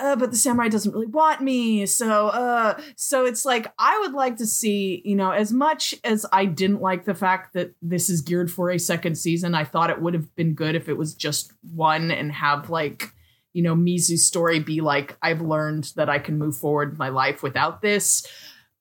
uh, 0.00 0.16
but 0.16 0.30
the 0.30 0.36
samurai 0.36 0.68
doesn't 0.68 0.92
really 0.92 1.06
want 1.06 1.40
me. 1.40 1.86
So, 1.86 2.28
uh, 2.28 2.80
so 2.96 3.26
it's 3.26 3.44
like 3.44 3.72
I 3.78 3.98
would 4.00 4.12
like 4.12 4.36
to 4.36 4.46
see, 4.46 5.02
you 5.04 5.14
know, 5.14 5.30
as 5.30 5.52
much 5.52 5.94
as 6.04 6.26
I 6.32 6.46
didn't 6.46 6.80
like 6.80 7.04
the 7.04 7.14
fact 7.14 7.52
that 7.54 7.74
this 7.82 8.08
is 8.08 8.20
geared 8.20 8.50
for 8.50 8.70
a 8.70 8.78
second 8.78 9.16
season, 9.16 9.54
I 9.54 9.64
thought 9.64 9.90
it 9.90 10.00
would 10.00 10.14
have 10.14 10.34
been 10.36 10.54
good 10.54 10.74
if 10.74 10.88
it 10.88 10.96
was 10.96 11.14
just 11.14 11.52
one 11.72 12.10
and 12.10 12.32
have 12.32 12.70
like, 12.70 13.12
you 13.52 13.62
know, 13.62 13.74
Mizu's 13.74 14.26
story 14.26 14.60
be 14.60 14.80
like, 14.80 15.16
I've 15.22 15.40
learned 15.40 15.92
that 15.96 16.08
I 16.08 16.18
can 16.18 16.38
move 16.38 16.56
forward 16.56 16.98
my 16.98 17.08
life 17.08 17.42
without 17.42 17.82
this. 17.82 18.26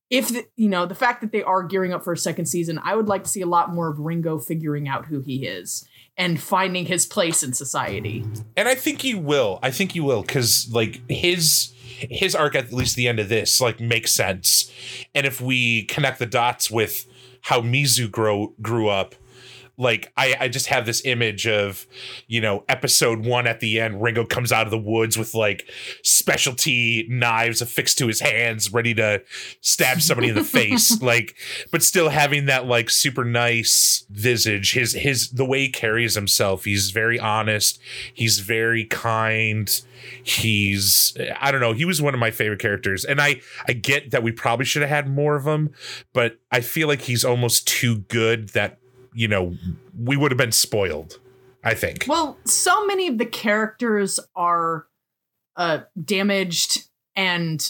If 0.09 0.29
the, 0.29 0.45
you 0.55 0.69
know 0.69 0.85
the 0.85 0.95
fact 0.95 1.21
that 1.21 1.31
they 1.31 1.43
are 1.43 1.63
gearing 1.63 1.93
up 1.93 2.03
for 2.03 2.13
a 2.13 2.17
second 2.17 2.45
season, 2.45 2.79
I 2.83 2.95
would 2.95 3.07
like 3.07 3.23
to 3.23 3.29
see 3.29 3.41
a 3.41 3.47
lot 3.47 3.73
more 3.73 3.89
of 3.89 3.99
Ringo 3.99 4.39
figuring 4.39 4.87
out 4.87 5.05
who 5.05 5.21
he 5.21 5.45
is 5.45 5.87
and 6.17 6.41
finding 6.41 6.85
his 6.85 7.05
place 7.05 7.43
in 7.43 7.53
society. 7.53 8.25
And 8.57 8.67
I 8.67 8.75
think 8.75 9.01
he 9.01 9.15
will. 9.15 9.59
I 9.63 9.71
think 9.71 9.93
he 9.93 9.99
will 9.99 10.21
because 10.21 10.69
like 10.71 11.01
his 11.09 11.73
his 11.83 12.35
arc 12.35 12.55
at 12.55 12.71
least 12.71 12.95
the 12.95 13.07
end 13.07 13.19
of 13.19 13.29
this 13.29 13.61
like 13.61 13.79
makes 13.79 14.11
sense. 14.11 14.71
And 15.13 15.25
if 15.25 15.39
we 15.41 15.83
connect 15.83 16.19
the 16.19 16.25
dots 16.25 16.71
with 16.71 17.05
how 17.41 17.61
Mizu 17.61 18.11
grow 18.11 18.53
grew 18.61 18.89
up 18.89 19.15
like 19.79 20.11
I, 20.15 20.35
I 20.41 20.47
just 20.49 20.67
have 20.67 20.85
this 20.85 21.01
image 21.05 21.47
of 21.47 21.87
you 22.27 22.41
know 22.41 22.63
episode 22.69 23.25
one 23.25 23.47
at 23.47 23.61
the 23.61 23.79
end 23.79 24.01
ringo 24.01 24.25
comes 24.25 24.51
out 24.51 24.67
of 24.67 24.71
the 24.71 24.77
woods 24.77 25.17
with 25.17 25.33
like 25.33 25.67
specialty 26.03 27.07
knives 27.09 27.61
affixed 27.61 27.97
to 27.99 28.07
his 28.07 28.19
hands 28.19 28.71
ready 28.71 28.93
to 28.95 29.23
stab 29.61 30.01
somebody 30.01 30.29
in 30.29 30.35
the 30.35 30.43
face 30.43 31.01
like 31.01 31.35
but 31.71 31.81
still 31.81 32.09
having 32.09 32.45
that 32.45 32.65
like 32.65 32.89
super 32.89 33.23
nice 33.23 34.05
visage. 34.09 34.73
His 34.73 34.93
his 34.93 35.31
the 35.31 35.45
way 35.45 35.61
he 35.61 35.69
carries 35.69 36.15
himself 36.15 36.65
he's 36.65 36.91
very 36.91 37.19
honest 37.19 37.79
he's 38.13 38.39
very 38.39 38.85
kind 38.85 39.81
he's 40.23 41.15
i 41.39 41.51
don't 41.51 41.61
know 41.61 41.73
he 41.73 41.85
was 41.85 42.01
one 42.01 42.13
of 42.13 42.19
my 42.19 42.31
favorite 42.31 42.59
characters 42.59 43.05
and 43.05 43.21
i 43.21 43.39
i 43.67 43.73
get 43.73 44.11
that 44.11 44.23
we 44.23 44.31
probably 44.31 44.65
should 44.65 44.81
have 44.81 44.89
had 44.89 45.09
more 45.09 45.35
of 45.35 45.45
him 45.45 45.69
but 46.13 46.39
i 46.51 46.61
feel 46.61 46.87
like 46.87 47.01
he's 47.01 47.23
almost 47.23 47.67
too 47.67 47.99
good 47.99 48.49
that 48.49 48.78
you 49.13 49.27
know, 49.27 49.55
we 49.97 50.17
would 50.17 50.31
have 50.31 50.37
been 50.37 50.51
spoiled. 50.51 51.19
I 51.61 51.73
think. 51.73 52.05
Well, 52.07 52.37
so 52.45 52.85
many 52.85 53.07
of 53.09 53.17
the 53.17 53.25
characters 53.25 54.17
are 54.33 54.87
uh, 55.57 55.79
damaged, 56.01 56.87
and 57.17 57.69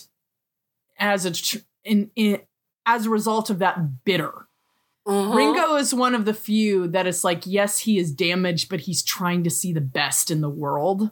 as 0.99 1.25
a 1.25 1.31
tr- 1.31 1.57
in, 1.83 2.11
in 2.15 2.41
as 2.85 3.05
a 3.05 3.09
result 3.09 3.49
of 3.49 3.59
that, 3.59 4.03
bitter. 4.05 4.47
Mm-hmm. 5.07 5.35
Ringo 5.35 5.75
is 5.75 5.93
one 5.93 6.13
of 6.13 6.25
the 6.25 6.33
few 6.33 6.87
that 6.89 7.07
is 7.07 7.23
like, 7.23 7.43
yes, 7.45 7.79
he 7.79 7.97
is 7.97 8.11
damaged, 8.11 8.69
but 8.69 8.81
he's 8.81 9.01
trying 9.01 9.43
to 9.43 9.49
see 9.49 9.73
the 9.73 9.81
best 9.81 10.29
in 10.29 10.41
the 10.41 10.49
world. 10.49 11.09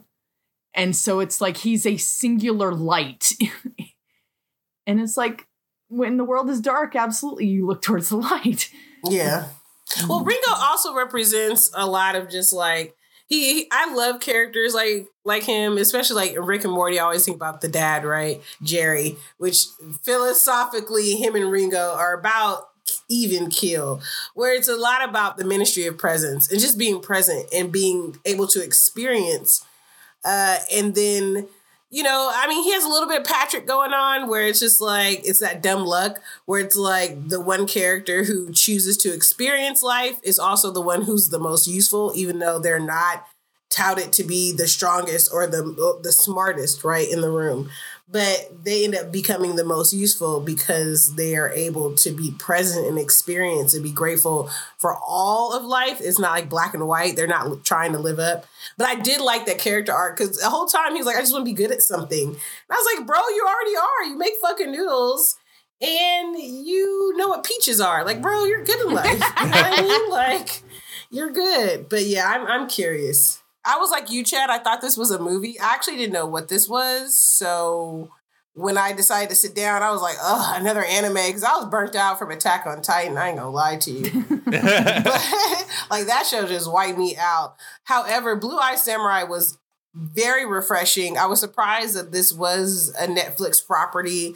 And 0.74 0.94
so 0.94 1.18
it's 1.18 1.40
like 1.40 1.56
he's 1.56 1.84
a 1.84 1.96
singular 1.96 2.72
light. 2.72 3.32
and 4.86 5.00
it's 5.00 5.16
like, 5.16 5.48
when 5.88 6.16
the 6.16 6.24
world 6.24 6.48
is 6.50 6.60
dark, 6.60 6.94
absolutely, 6.94 7.46
you 7.46 7.66
look 7.66 7.82
towards 7.82 8.10
the 8.10 8.16
light. 8.18 8.70
Yeah. 9.04 9.48
Well, 10.08 10.22
Ringo 10.24 10.50
also 10.50 10.94
represents 10.94 11.70
a 11.74 11.86
lot 11.86 12.14
of 12.14 12.28
just 12.28 12.52
like 12.52 12.94
he, 13.28 13.54
he, 13.54 13.68
I 13.70 13.94
love 13.94 14.20
characters 14.20 14.74
like 14.74 15.08
like 15.24 15.44
him, 15.44 15.76
especially 15.78 16.16
like 16.16 16.36
Rick 16.38 16.64
and 16.64 16.72
Morty. 16.72 16.98
I 16.98 17.04
always 17.04 17.24
think 17.24 17.36
about 17.36 17.60
the 17.60 17.68
dad, 17.68 18.04
right, 18.04 18.40
Jerry, 18.62 19.16
which 19.36 19.66
philosophically 20.02 21.12
him 21.16 21.34
and 21.34 21.50
Ringo 21.50 21.94
are 21.94 22.18
about 22.18 22.68
even 23.10 23.50
kill, 23.50 24.00
where 24.34 24.54
it's 24.54 24.68
a 24.68 24.76
lot 24.76 25.06
about 25.06 25.36
the 25.36 25.44
ministry 25.44 25.86
of 25.86 25.98
presence 25.98 26.50
and 26.50 26.60
just 26.60 26.78
being 26.78 27.00
present 27.00 27.46
and 27.52 27.70
being 27.72 28.16
able 28.24 28.46
to 28.46 28.62
experience, 28.62 29.64
uh, 30.24 30.58
and 30.72 30.94
then 30.94 31.48
you 31.90 32.02
know, 32.02 32.30
I 32.34 32.46
mean, 32.48 32.62
he 32.64 32.72
has 32.72 32.84
a 32.84 32.88
little 32.88 33.08
bit 33.08 33.22
of 33.22 33.26
Patrick 33.26 33.66
going 33.66 33.92
on 33.92 34.28
where 34.28 34.46
it's 34.46 34.60
just 34.60 34.80
like 34.80 35.20
it's 35.24 35.38
that 35.40 35.62
dumb 35.62 35.86
luck 35.86 36.20
where 36.44 36.60
it's 36.60 36.76
like 36.76 37.28
the 37.28 37.40
one 37.40 37.66
character 37.66 38.24
who 38.24 38.52
chooses 38.52 38.96
to 38.98 39.12
experience 39.14 39.82
life 39.82 40.18
is 40.22 40.38
also 40.38 40.70
the 40.70 40.82
one 40.82 41.02
who's 41.02 41.30
the 41.30 41.38
most 41.38 41.66
useful, 41.66 42.12
even 42.14 42.38
though 42.38 42.58
they're 42.58 42.78
not 42.78 43.26
touted 43.70 44.12
to 44.14 44.24
be 44.24 44.52
the 44.52 44.66
strongest 44.66 45.30
or 45.32 45.46
the 45.46 45.98
the 46.02 46.12
smartest, 46.12 46.84
right, 46.84 47.10
in 47.10 47.20
the 47.22 47.30
room 47.30 47.70
but 48.10 48.64
they 48.64 48.84
end 48.84 48.94
up 48.94 49.12
becoming 49.12 49.56
the 49.56 49.64
most 49.64 49.92
useful 49.92 50.40
because 50.40 51.14
they 51.16 51.36
are 51.36 51.50
able 51.50 51.94
to 51.94 52.10
be 52.10 52.30
present 52.38 52.86
and 52.86 52.98
experience 52.98 53.74
and 53.74 53.82
be 53.82 53.92
grateful 53.92 54.50
for 54.78 54.96
all 55.06 55.52
of 55.52 55.62
life. 55.64 56.00
It's 56.00 56.18
not 56.18 56.32
like 56.32 56.48
black 56.48 56.72
and 56.72 56.88
white. 56.88 57.16
They're 57.16 57.26
not 57.26 57.64
trying 57.64 57.92
to 57.92 57.98
live 57.98 58.18
up. 58.18 58.46
But 58.78 58.88
I 58.88 58.94
did 58.94 59.20
like 59.20 59.44
that 59.46 59.58
character 59.58 59.92
arc 59.92 60.16
because 60.16 60.38
the 60.38 60.48
whole 60.48 60.66
time 60.66 60.92
he 60.92 60.98
was 60.98 61.06
like, 61.06 61.16
I 61.16 61.20
just 61.20 61.32
want 61.32 61.44
to 61.44 61.50
be 61.50 61.56
good 61.56 61.70
at 61.70 61.82
something. 61.82 62.28
And 62.28 62.38
I 62.70 62.74
was 62.74 62.96
like, 62.96 63.06
bro, 63.06 63.18
you 63.18 63.46
already 63.46 63.76
are. 63.76 64.04
You 64.10 64.18
make 64.18 64.34
fucking 64.40 64.72
noodles 64.72 65.36
and 65.80 66.36
you 66.38 67.12
know 67.16 67.28
what 67.28 67.44
peaches 67.44 67.80
are. 67.80 68.04
Like, 68.04 68.22
bro, 68.22 68.44
you're 68.44 68.64
good 68.64 68.86
in 68.86 68.94
life. 68.94 69.12
you 69.12 69.18
know 69.18 69.22
I 69.52 69.82
mean? 69.82 70.10
Like, 70.10 70.62
you're 71.10 71.30
good. 71.30 71.88
But 71.88 72.04
yeah, 72.04 72.26
I'm, 72.26 72.46
I'm 72.46 72.68
curious. 72.68 73.42
I 73.64 73.78
was 73.78 73.90
like 73.90 74.10
you, 74.10 74.24
Chad. 74.24 74.50
I 74.50 74.58
thought 74.58 74.80
this 74.80 74.96
was 74.96 75.10
a 75.10 75.18
movie. 75.18 75.58
I 75.60 75.74
actually 75.74 75.96
didn't 75.96 76.12
know 76.12 76.26
what 76.26 76.48
this 76.48 76.68
was. 76.68 77.18
So 77.18 78.10
when 78.54 78.76
I 78.76 78.92
decided 78.92 79.30
to 79.30 79.36
sit 79.36 79.54
down, 79.54 79.82
I 79.82 79.90
was 79.90 80.02
like, 80.02 80.16
oh, 80.20 80.54
another 80.56 80.84
anime. 80.84 81.14
Because 81.14 81.44
I 81.44 81.56
was 81.56 81.66
burnt 81.66 81.94
out 81.94 82.18
from 82.18 82.30
Attack 82.30 82.66
on 82.66 82.82
Titan. 82.82 83.16
I 83.16 83.28
ain't 83.28 83.38
gonna 83.38 83.50
lie 83.50 83.76
to 83.76 83.90
you. 83.90 84.24
but 84.44 84.54
like 85.90 86.06
that 86.06 86.26
show 86.28 86.46
just 86.46 86.70
wiped 86.70 86.98
me 86.98 87.16
out. 87.16 87.56
However, 87.84 88.36
Blue 88.36 88.58
Eye 88.58 88.76
Samurai 88.76 89.24
was 89.24 89.58
very 89.94 90.46
refreshing. 90.46 91.16
I 91.16 91.26
was 91.26 91.40
surprised 91.40 91.94
that 91.94 92.12
this 92.12 92.32
was 92.32 92.94
a 92.98 93.06
Netflix 93.06 93.64
property 93.64 94.34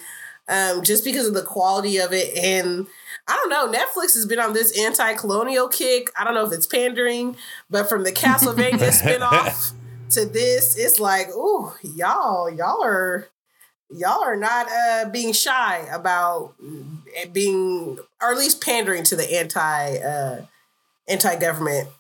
um, 0.49 0.83
just 0.83 1.05
because 1.05 1.27
of 1.27 1.35
the 1.35 1.43
quality 1.43 1.99
of 1.99 2.13
it. 2.13 2.37
And 2.37 2.87
I 3.29 3.37
don't 3.37 3.51
know, 3.51 3.79
Netflix 3.79 4.15
has 4.15 4.27
been 4.27 4.41
on 4.41 4.53
this 4.53 4.77
anti 4.79 5.15
colonial 5.15 5.69
kick. 5.69 6.11
I 6.19 6.25
don't 6.25 6.35
know 6.35 6.47
if 6.47 6.53
it's 6.53 6.67
pandering, 6.67 7.37
but 7.71 7.89
from 7.89 8.03
the 8.03 8.13
Castlevania 8.13 8.79
spinoff 8.79 9.73
to 10.11 10.27
this, 10.27 10.77
it's 10.77 10.99
like, 10.99 11.29
ooh, 11.31 11.73
y'all, 11.83 12.51
y'all 12.51 12.83
are. 12.83 13.29
Y'all 13.95 14.25
are 14.25 14.37
not 14.37 14.69
uh, 14.73 15.11
being 15.11 15.35
shy 15.35 15.87
about 15.93 16.55
being, 17.31 17.99
or 18.23 18.33
at 18.33 18.39
least 18.39 18.63
pandering 18.65 19.03
to 19.03 19.15
the 19.15 19.35
anti 19.39 19.99
uh, 19.99 20.47
anti 21.07 21.39
government 21.39 21.91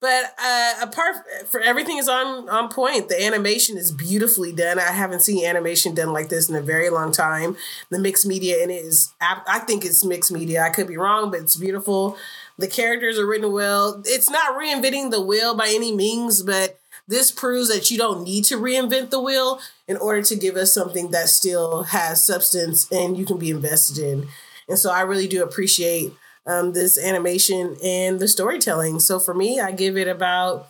but 0.00 0.34
uh, 0.42 0.74
apart 0.82 1.16
for 1.46 1.60
everything 1.60 1.98
is 1.98 2.08
on 2.08 2.48
on 2.48 2.68
point. 2.68 3.08
The 3.08 3.22
animation 3.24 3.76
is 3.76 3.90
beautifully 3.90 4.52
done. 4.52 4.78
I 4.78 4.92
haven't 4.92 5.22
seen 5.22 5.44
animation 5.44 5.94
done 5.94 6.12
like 6.12 6.28
this 6.28 6.48
in 6.48 6.54
a 6.54 6.62
very 6.62 6.90
long 6.90 7.12
time. 7.12 7.56
The 7.90 7.98
mixed 7.98 8.26
media 8.26 8.62
in 8.62 8.70
it 8.70 8.84
is, 8.84 9.12
I 9.20 9.58
think 9.60 9.84
it's 9.84 10.04
mixed 10.04 10.30
media. 10.30 10.62
I 10.62 10.70
could 10.70 10.86
be 10.86 10.96
wrong, 10.96 11.30
but 11.30 11.40
it's 11.40 11.56
beautiful. 11.56 12.16
The 12.58 12.68
characters 12.68 13.18
are 13.18 13.26
written 13.26 13.52
well. 13.52 14.02
It's 14.04 14.30
not 14.30 14.54
reinventing 14.54 15.10
the 15.10 15.20
wheel 15.20 15.56
by 15.56 15.68
any 15.68 15.94
means, 15.94 16.42
but 16.42 16.78
this 17.06 17.30
proves 17.30 17.68
that 17.68 17.90
you 17.90 17.96
don't 17.98 18.22
need 18.22 18.44
to 18.46 18.56
reinvent 18.56 19.10
the 19.10 19.20
wheel 19.20 19.60
in 19.86 19.96
order 19.96 20.22
to 20.22 20.36
give 20.36 20.56
us 20.56 20.74
something 20.74 21.10
that 21.10 21.28
still 21.28 21.84
has 21.84 22.24
substance 22.24 22.86
and 22.92 23.16
you 23.16 23.24
can 23.24 23.38
be 23.38 23.50
invested 23.50 23.98
in. 23.98 24.28
And 24.68 24.78
so 24.78 24.90
I 24.90 25.00
really 25.00 25.26
do 25.26 25.42
appreciate 25.42 26.12
um, 26.48 26.72
this 26.72 26.98
animation 26.98 27.76
and 27.84 28.18
the 28.18 28.26
storytelling. 28.26 29.00
So 29.00 29.20
for 29.20 29.34
me, 29.34 29.60
I 29.60 29.70
give 29.70 29.96
it 29.96 30.08
about 30.08 30.68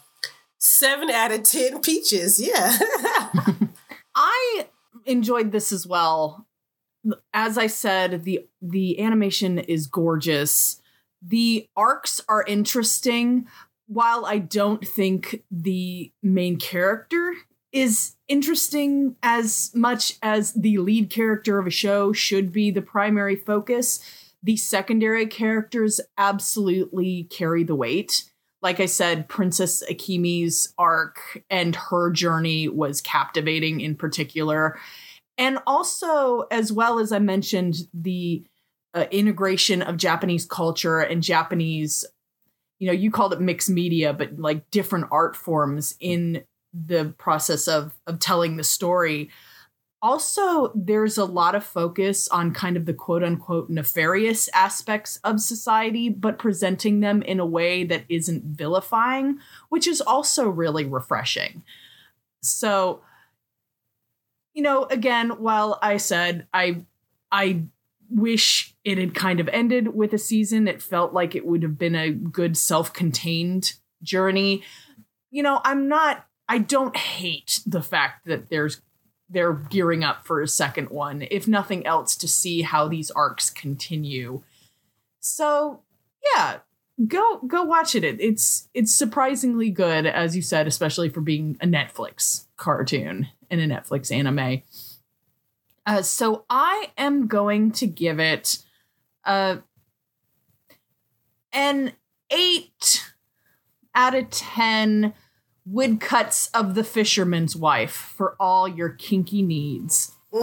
seven 0.59 1.09
out 1.09 1.31
of 1.31 1.45
10 1.45 1.81
peaches. 1.81 2.41
Yeah. 2.41 2.77
I 4.15 4.67
enjoyed 5.07 5.53
this 5.53 5.73
as 5.73 5.87
well. 5.87 6.47
As 7.33 7.57
I 7.57 7.69
said, 7.69 8.25
the 8.25 8.47
the 8.61 9.01
animation 9.01 9.59
is 9.59 9.87
gorgeous. 9.87 10.83
The 11.23 11.69
arcs 11.77 12.21
are 12.29 12.45
interesting. 12.47 13.47
While 13.87 14.27
I 14.27 14.39
don't 14.39 14.87
think 14.87 15.45
the 15.51 16.13
main 16.23 16.59
character 16.59 17.33
is 17.73 18.17
interesting 18.27 19.17
as 19.23 19.71
much 19.75 20.15
as 20.23 20.53
the 20.53 20.79
lead 20.79 21.09
character 21.09 21.59
of 21.59 21.67
a 21.67 21.71
show 21.71 22.13
should 22.13 22.53
be 22.53 22.71
the 22.71 22.83
primary 22.83 23.37
focus, 23.37 24.01
the 24.43 24.57
secondary 24.57 25.27
characters 25.27 26.01
absolutely 26.17 27.25
carry 27.25 27.65
the 27.65 27.75
weight. 27.75 28.25
Like 28.61 28.81
I 28.81 28.87
said, 28.87 29.29
Princess 29.29 29.83
Akemi's 29.89 30.75
arc 30.79 31.43
and 31.49 31.77
her 31.77 32.11
journey 32.11 32.69
was 32.69 33.01
captivating 33.01 33.81
in 33.81 33.95
particular. 33.95 34.79
And 35.37 35.59
also, 35.67 36.47
as 36.51 36.73
well 36.73 36.99
as 36.99 37.13
I 37.13 37.21
mentioned, 37.21 37.77
the 37.95 38.45
uh, 38.95 39.07
integration 39.11 39.83
of 39.83 39.97
Japanese 39.97 40.45
culture 40.45 40.99
and 40.99 41.23
Japanese 41.23 42.05
you 42.79 42.87
know, 42.87 42.93
you 42.93 43.11
called 43.11 43.33
it 43.33 43.41
mixed 43.41 43.69
media, 43.69 44.13
but 44.13 44.39
like 44.39 44.71
different 44.71 45.07
art 45.11 45.35
forms 45.37 45.97
in 46.01 46.45
the 46.73 47.15
process 47.19 47.67
of 47.67 47.95
of 48.07 48.19
telling 48.19 48.57
the 48.57 48.65
story. 48.65 49.31
Also, 50.01 50.71
there's 50.77 51.19
a 51.19 51.25
lot 51.25 51.57
of 51.57 51.65
focus 51.65 52.29
on 52.29 52.53
kind 52.53 52.77
of 52.77 52.87
the 52.87 52.95
quote 52.95 53.25
unquote 53.25 53.69
nefarious 53.69 54.49
aspects 54.55 55.17
of 55.25 55.41
society, 55.41 56.09
but 56.09 56.39
presenting 56.39 57.01
them 57.01 57.21
in 57.23 57.41
a 57.41 57.47
way 57.47 57.83
that 57.83 58.05
isn't 58.09 58.45
vilifying, 58.45 59.39
which 59.71 59.89
is 59.89 60.01
also 60.01 60.49
really 60.49 60.85
refreshing. 60.85 61.65
So, 62.43 63.03
you 64.55 64.63
know, 64.63 64.85
again, 64.85 65.31
while 65.31 65.81
I 65.83 65.97
said 65.97 66.47
I 66.55 66.85
I 67.33 67.65
wish 68.09 68.77
it 68.85 68.99
had 68.99 69.15
kind 69.15 69.41
of 69.41 69.49
ended 69.49 69.95
with 69.95 70.13
a 70.13 70.19
season, 70.19 70.69
it 70.69 70.81
felt 70.81 71.13
like 71.13 71.35
it 71.35 71.45
would 71.45 71.63
have 71.65 71.77
been 71.77 71.97
a 71.97 72.11
good 72.11 72.57
self-contained 72.57 73.75
journey. 74.03 74.63
You 75.33 75.43
know, 75.43 75.61
I'm 75.65 75.89
not 75.89 76.25
I 76.49 76.59
don't 76.59 76.97
hate 76.97 77.61
the 77.67 77.83
fact 77.83 78.27
that 78.27 78.49
there's 78.49 78.81
they're 79.31 79.53
gearing 79.53 80.05
up 80.05 80.27
for 80.27 80.41
a 80.41 80.49
second 80.49 80.91
one, 80.91 81.27
if 81.31 81.47
nothing 81.47 81.87
else, 81.87 82.17
to 82.17 82.29
see 82.29 82.63
how 82.63 82.89
these 82.89 83.11
arcs 83.11 83.51
continue. 83.51 84.43
So 85.21 85.83
yeah, 86.35 86.59
go 87.07 87.41
go 87.47 87.63
watch 87.63 87.95
it. 87.95 88.05
It's 88.05 88.69
it's 88.75 88.93
surprisingly 88.93 89.71
good, 89.71 90.07
as 90.07 90.35
you 90.35 90.43
said, 90.43 90.67
especially 90.67 91.09
for 91.09 91.21
being 91.21 91.57
a 91.61 91.67
Netflix 91.67 92.47
cartoon 92.57 93.29
and 93.51 93.61
a 93.61 93.67
Netflix 93.67 94.15
anime. 94.15 94.63
Uh, 95.87 96.03
so 96.03 96.45
I 96.51 96.91
am 96.99 97.29
going 97.29 97.73
to 97.73 97.87
give 97.87 98.21
it 98.21 98.59
uh, 99.25 99.57
an 101.53 101.93
eight 102.31 103.13
out 103.95 104.15
of 104.15 104.29
ten 104.31 105.15
woodcuts 105.71 106.49
of 106.49 106.75
the 106.75 106.85
fisherman's 106.85 107.57
wife 107.57 107.93
for 108.17 108.37
all 108.41 108.67
your 108.69 108.91
kinky 108.91 109.43
needs. 109.43 110.15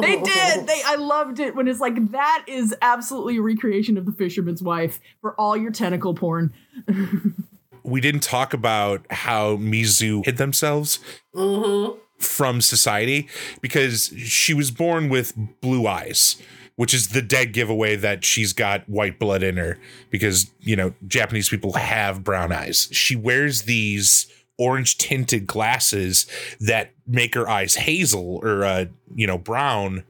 They 0.00 0.16
did. 0.20 0.66
They 0.66 0.82
I 0.84 0.96
loved 0.98 1.40
it 1.40 1.54
when 1.54 1.68
it's 1.68 1.80
like 1.80 2.10
that 2.12 2.44
is 2.46 2.74
absolutely 2.82 3.36
a 3.38 3.42
recreation 3.42 3.96
of 3.96 4.06
the 4.06 4.12
fisherman's 4.12 4.62
wife 4.62 5.00
for 5.20 5.34
all 5.34 5.56
your 5.56 5.70
tentacle 5.70 6.14
porn. 6.14 6.52
we 7.82 8.00
didn't 8.00 8.22
talk 8.22 8.52
about 8.54 9.04
how 9.10 9.56
Mizu 9.56 10.24
hid 10.24 10.36
themselves 10.36 10.98
mm-hmm. 11.34 11.98
from 12.18 12.60
society 12.60 13.28
because 13.60 14.12
she 14.16 14.54
was 14.54 14.70
born 14.70 15.08
with 15.08 15.34
blue 15.60 15.86
eyes, 15.86 16.40
which 16.76 16.92
is 16.92 17.08
the 17.08 17.22
dead 17.22 17.52
giveaway 17.52 17.96
that 17.96 18.24
she's 18.24 18.52
got 18.52 18.88
white 18.88 19.18
blood 19.18 19.42
in 19.42 19.56
her 19.56 19.78
because, 20.10 20.50
you 20.60 20.74
know, 20.74 20.92
Japanese 21.06 21.48
people 21.48 21.74
have 21.74 22.24
brown 22.24 22.52
eyes. 22.52 22.88
She 22.90 23.14
wears 23.14 23.62
these 23.62 24.26
orange 24.58 24.98
tinted 24.98 25.46
glasses 25.46 26.26
that 26.60 26.92
make 27.06 27.34
her 27.34 27.48
eyes 27.48 27.74
hazel 27.74 28.40
or, 28.42 28.64
uh, 28.64 28.86
you 29.14 29.26
know, 29.26 29.38
brown 29.38 30.04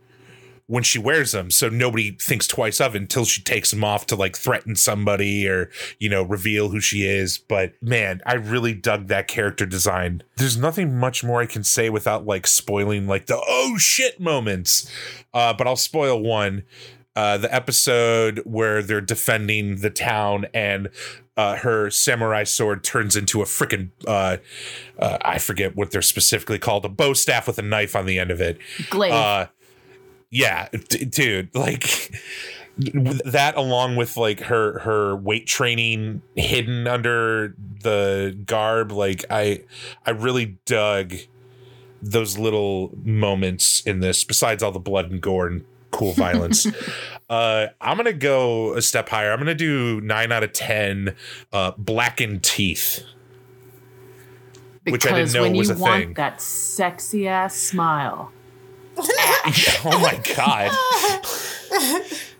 when 0.66 0.82
she 0.82 0.98
wears 0.98 1.32
them. 1.32 1.50
So 1.50 1.68
nobody 1.68 2.12
thinks 2.12 2.46
twice 2.46 2.80
of 2.80 2.94
it 2.94 3.02
until 3.02 3.24
she 3.24 3.42
takes 3.42 3.70
them 3.70 3.84
off 3.84 4.06
to 4.06 4.16
like 4.16 4.36
threaten 4.36 4.76
somebody 4.76 5.46
or 5.46 5.70
you 5.98 6.08
know 6.08 6.22
reveal 6.22 6.70
who 6.70 6.80
she 6.80 7.06
is. 7.06 7.38
But 7.38 7.74
man 7.82 8.20
i 8.26 8.34
really 8.34 8.74
dug 8.74 9.08
that 9.08 9.28
character 9.28 9.66
design. 9.66 10.22
There's 10.36 10.56
nothing 10.56 10.98
much 10.98 11.22
more 11.22 11.40
i 11.40 11.46
can 11.46 11.64
say 11.64 11.90
without 11.90 12.26
like 12.26 12.46
spoiling 12.46 13.06
like 13.06 13.26
the 13.26 13.40
oh 13.46 13.76
shit 13.78 14.20
moments. 14.20 14.90
Uh, 15.32 15.52
but 15.52 15.66
i'll 15.66 15.76
spoil 15.76 16.20
one. 16.20 16.64
Uh, 17.16 17.38
the 17.38 17.54
episode 17.54 18.40
where 18.44 18.82
they're 18.82 19.00
defending 19.00 19.76
the 19.76 19.90
town 19.90 20.46
and 20.52 20.88
uh, 21.36 21.56
her 21.56 21.88
samurai 21.88 22.42
sword 22.42 22.82
turns 22.82 23.14
into 23.14 23.40
a 23.40 23.44
freaking 23.44 23.90
uh, 24.08 24.38
uh, 24.98 25.18
I 25.22 25.38
forget 25.38 25.76
what 25.76 25.92
they're 25.92 26.02
specifically 26.02 26.58
called 26.58 26.84
a 26.84 26.88
bow 26.88 27.12
staff 27.12 27.46
with 27.46 27.58
a 27.58 27.62
knife 27.62 27.94
on 27.94 28.06
the 28.06 28.18
end 28.18 28.32
of 28.32 28.40
it. 28.40 28.58
Glaive. 28.90 29.12
Yeah, 30.34 30.68
d- 30.88 31.04
dude, 31.04 31.54
like 31.54 32.10
that 32.76 33.54
along 33.56 33.94
with 33.96 34.16
like 34.16 34.40
her 34.40 34.80
her 34.80 35.14
weight 35.14 35.46
training 35.46 36.22
hidden 36.34 36.88
under 36.88 37.54
the 37.82 38.36
garb 38.46 38.90
like 38.90 39.24
i 39.30 39.60
i 40.04 40.10
really 40.10 40.58
dug 40.64 41.14
those 42.02 42.36
little 42.36 42.90
moments 43.04 43.80
in 43.82 44.00
this 44.00 44.24
besides 44.24 44.60
all 44.60 44.72
the 44.72 44.80
blood 44.80 45.08
and 45.08 45.20
gore 45.20 45.46
and 45.46 45.64
cool 45.92 46.12
violence 46.14 46.66
uh 47.30 47.68
i'm 47.80 47.96
gonna 47.96 48.12
go 48.12 48.74
a 48.74 48.82
step 48.82 49.08
higher 49.08 49.30
i'm 49.30 49.38
gonna 49.38 49.54
do 49.54 50.00
9 50.00 50.32
out 50.32 50.42
of 50.42 50.52
10 50.52 51.14
uh 51.52 51.70
blackened 51.78 52.42
teeth 52.42 53.04
which 54.88 55.06
I 55.06 55.10
didn't 55.10 55.18
Because 55.18 55.34
know 55.34 55.42
when 55.42 55.56
was 55.56 55.68
you 55.68 55.76
a 55.76 55.78
want 55.78 56.04
thing. 56.06 56.14
that 56.14 56.42
sexy 56.42 57.26
ass 57.28 57.54
smile. 57.54 58.32
oh 59.84 59.98
my 60.00 60.20
god 60.36 60.70